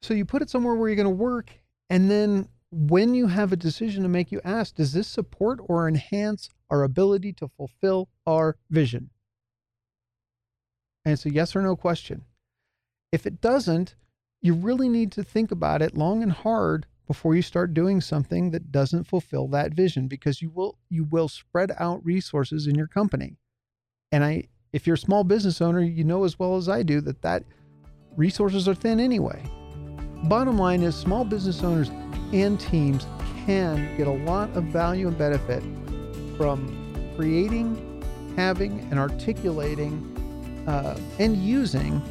So 0.01 0.13
you 0.13 0.25
put 0.25 0.41
it 0.41 0.49
somewhere 0.49 0.75
where 0.75 0.87
you're 0.87 0.95
going 0.95 1.05
to 1.05 1.09
work. 1.09 1.51
And 1.89 2.09
then 2.09 2.47
when 2.71 3.13
you 3.13 3.27
have 3.27 3.51
a 3.51 3.57
decision 3.57 4.03
to 4.03 4.09
make, 4.09 4.31
you 4.31 4.39
ask, 4.43 4.75
does 4.75 4.93
this 4.93 5.07
support 5.07 5.59
or 5.63 5.87
enhance 5.87 6.49
our 6.69 6.83
ability 6.83 7.33
to 7.33 7.47
fulfill 7.47 8.07
our 8.25 8.55
vision? 8.69 9.09
And 11.03 11.13
it's 11.13 11.25
a 11.25 11.33
yes 11.33 11.55
or 11.55 11.61
no 11.61 11.75
question. 11.75 12.23
If 13.11 13.25
it 13.25 13.41
doesn't, 13.41 13.95
you 14.41 14.53
really 14.53 14.87
need 14.87 15.11
to 15.13 15.23
think 15.23 15.51
about 15.51 15.81
it 15.81 15.97
long 15.97 16.23
and 16.23 16.31
hard 16.31 16.85
before 17.07 17.35
you 17.35 17.41
start 17.41 17.73
doing 17.73 17.99
something 17.99 18.51
that 18.51 18.71
doesn't 18.71 19.05
fulfill 19.05 19.47
that 19.47 19.73
vision 19.73 20.07
because 20.07 20.41
you 20.41 20.49
will 20.51 20.77
you 20.89 21.03
will 21.03 21.27
spread 21.27 21.71
out 21.79 22.05
resources 22.05 22.67
in 22.67 22.75
your 22.75 22.87
company. 22.87 23.37
And 24.11 24.23
I 24.23 24.47
if 24.71 24.85
you're 24.85 24.95
a 24.95 24.99
small 24.99 25.23
business 25.23 25.61
owner, 25.61 25.81
you 25.81 26.03
know 26.03 26.23
as 26.23 26.37
well 26.37 26.55
as 26.55 26.69
I 26.69 26.83
do 26.83 27.01
that 27.01 27.21
that 27.21 27.43
resources 28.15 28.67
are 28.67 28.75
thin 28.75 28.99
anyway. 28.99 29.41
Bottom 30.25 30.57
line 30.57 30.83
is 30.83 30.95
small 30.95 31.25
business 31.25 31.63
owners 31.63 31.89
and 32.33 32.59
teams 32.59 33.05
can 33.45 33.97
get 33.97 34.07
a 34.07 34.11
lot 34.11 34.49
of 34.55 34.65
value 34.65 35.07
and 35.07 35.17
benefit 35.17 35.63
from 36.37 37.13
creating, 37.15 38.03
having, 38.35 38.79
and 38.91 38.99
articulating 38.99 40.05
uh, 40.67 40.99
and 41.17 41.37
using 41.37 42.01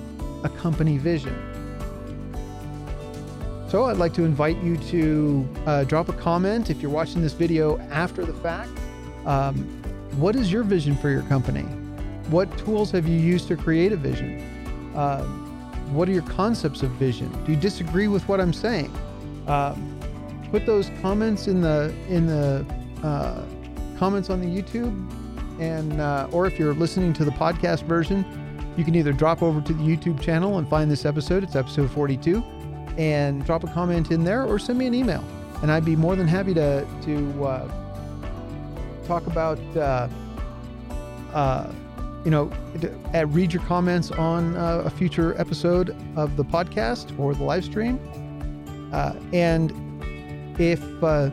a 0.42 0.48
company 0.48 0.98
vision. 0.98 1.36
So 3.68 3.84
I'd 3.84 3.98
like 3.98 4.14
to 4.14 4.24
invite 4.24 4.56
you 4.62 4.78
to 4.78 5.48
uh, 5.66 5.84
drop 5.84 6.08
a 6.08 6.14
comment 6.14 6.70
if 6.70 6.80
you're 6.80 6.90
watching 6.90 7.20
this 7.20 7.34
video 7.34 7.78
after 7.90 8.24
the 8.24 8.32
fact. 8.32 8.70
Um, 9.26 9.56
what 10.16 10.34
is 10.34 10.50
your 10.50 10.62
vision 10.64 10.96
for 10.96 11.10
your 11.10 11.22
company? 11.22 11.66
What 12.28 12.56
tools 12.58 12.90
have 12.90 13.08
you 13.08 13.18
used 13.18 13.48
to 13.48 13.56
create 13.56 13.92
a 13.92 13.96
vision? 13.96 14.40
Uh, 14.94 15.24
what 15.92 16.08
are 16.08 16.12
your 16.12 16.22
concepts 16.22 16.82
of 16.82 16.90
vision? 16.92 17.30
Do 17.44 17.52
you 17.52 17.58
disagree 17.58 18.08
with 18.08 18.28
what 18.28 18.40
I'm 18.40 18.52
saying? 18.52 18.92
Um, 19.46 19.98
put 20.50 20.66
those 20.66 20.90
comments 21.00 21.46
in 21.46 21.62
the 21.62 21.94
in 22.08 22.26
the 22.26 22.66
uh, 23.02 23.42
comments 23.98 24.28
on 24.28 24.40
the 24.40 24.46
YouTube, 24.46 24.92
and 25.58 26.00
uh, 26.00 26.28
or 26.30 26.46
if 26.46 26.58
you're 26.58 26.74
listening 26.74 27.14
to 27.14 27.24
the 27.24 27.30
podcast 27.30 27.84
version, 27.84 28.24
you 28.76 28.84
can 28.84 28.94
either 28.94 29.12
drop 29.12 29.42
over 29.42 29.62
to 29.62 29.72
the 29.72 29.82
YouTube 29.82 30.20
channel 30.20 30.58
and 30.58 30.68
find 30.68 30.90
this 30.90 31.06
episode. 31.06 31.42
It's 31.42 31.56
episode 31.56 31.90
42, 31.90 32.42
and 32.98 33.44
drop 33.46 33.64
a 33.64 33.68
comment 33.68 34.10
in 34.10 34.24
there, 34.24 34.44
or 34.44 34.58
send 34.58 34.78
me 34.78 34.86
an 34.86 34.94
email, 34.94 35.24
and 35.62 35.72
I'd 35.72 35.84
be 35.86 35.96
more 35.96 36.14
than 36.14 36.28
happy 36.28 36.52
to 36.52 36.86
to 37.02 37.44
uh, 37.44 37.68
talk 39.06 39.26
about. 39.26 39.58
You 42.28 42.32
know, 42.32 42.52
uh, 43.14 43.24
read 43.28 43.54
your 43.54 43.62
comments 43.62 44.10
on 44.10 44.54
uh, 44.54 44.82
a 44.84 44.90
future 44.90 45.34
episode 45.40 45.96
of 46.14 46.36
the 46.36 46.44
podcast 46.44 47.18
or 47.18 47.34
the 47.34 47.42
live 47.42 47.64
stream. 47.64 47.98
Uh, 48.92 49.14
and 49.32 49.72
if 50.60 50.82
uh, 51.02 51.30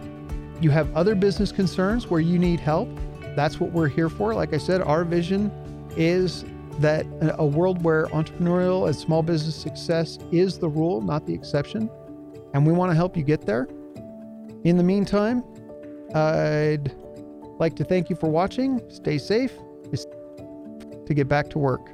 you 0.62 0.70
have 0.70 0.96
other 0.96 1.14
business 1.14 1.52
concerns 1.52 2.10
where 2.10 2.22
you 2.22 2.39
need 2.39 2.62
help, 2.62 2.88
that's 3.36 3.60
what 3.60 3.74
we're 3.74 3.89
here 3.89 4.08
for. 4.08 4.34
Like 4.34 4.54
I 4.54 4.58
said, 4.58 4.80
our 4.80 5.04
vision 5.04 5.52
is 5.98 6.46
that 6.80 7.06
a 7.38 7.46
world 7.46 7.84
where 7.84 8.06
entrepreneurial 8.06 8.88
and 8.88 8.96
small 8.96 9.22
business 9.22 9.58
success 9.58 10.18
is 10.32 10.60
the 10.60 10.70
rule, 10.70 11.02
not 11.02 11.26
the 11.26 11.34
exception. 11.34 11.89
And 12.54 12.66
we 12.66 12.72
want 12.72 12.89
to 12.91 12.96
help 12.96 13.18
you 13.18 13.24
get 13.24 13.46
there. 13.46 13.68
In 14.64 14.78
the 14.78 14.84
meantime, 14.84 15.43
I'd 16.14 16.96
like 17.60 17.76
to 17.76 17.84
thank 17.84 18.10
you 18.10 18.16
for 18.16 18.30
watching. 18.30 18.82
Stay 18.89 19.18
safe 19.18 19.52
to 21.06 21.14
get 21.14 21.28
back 21.28 21.49
to 21.51 21.60
work. 21.60 21.89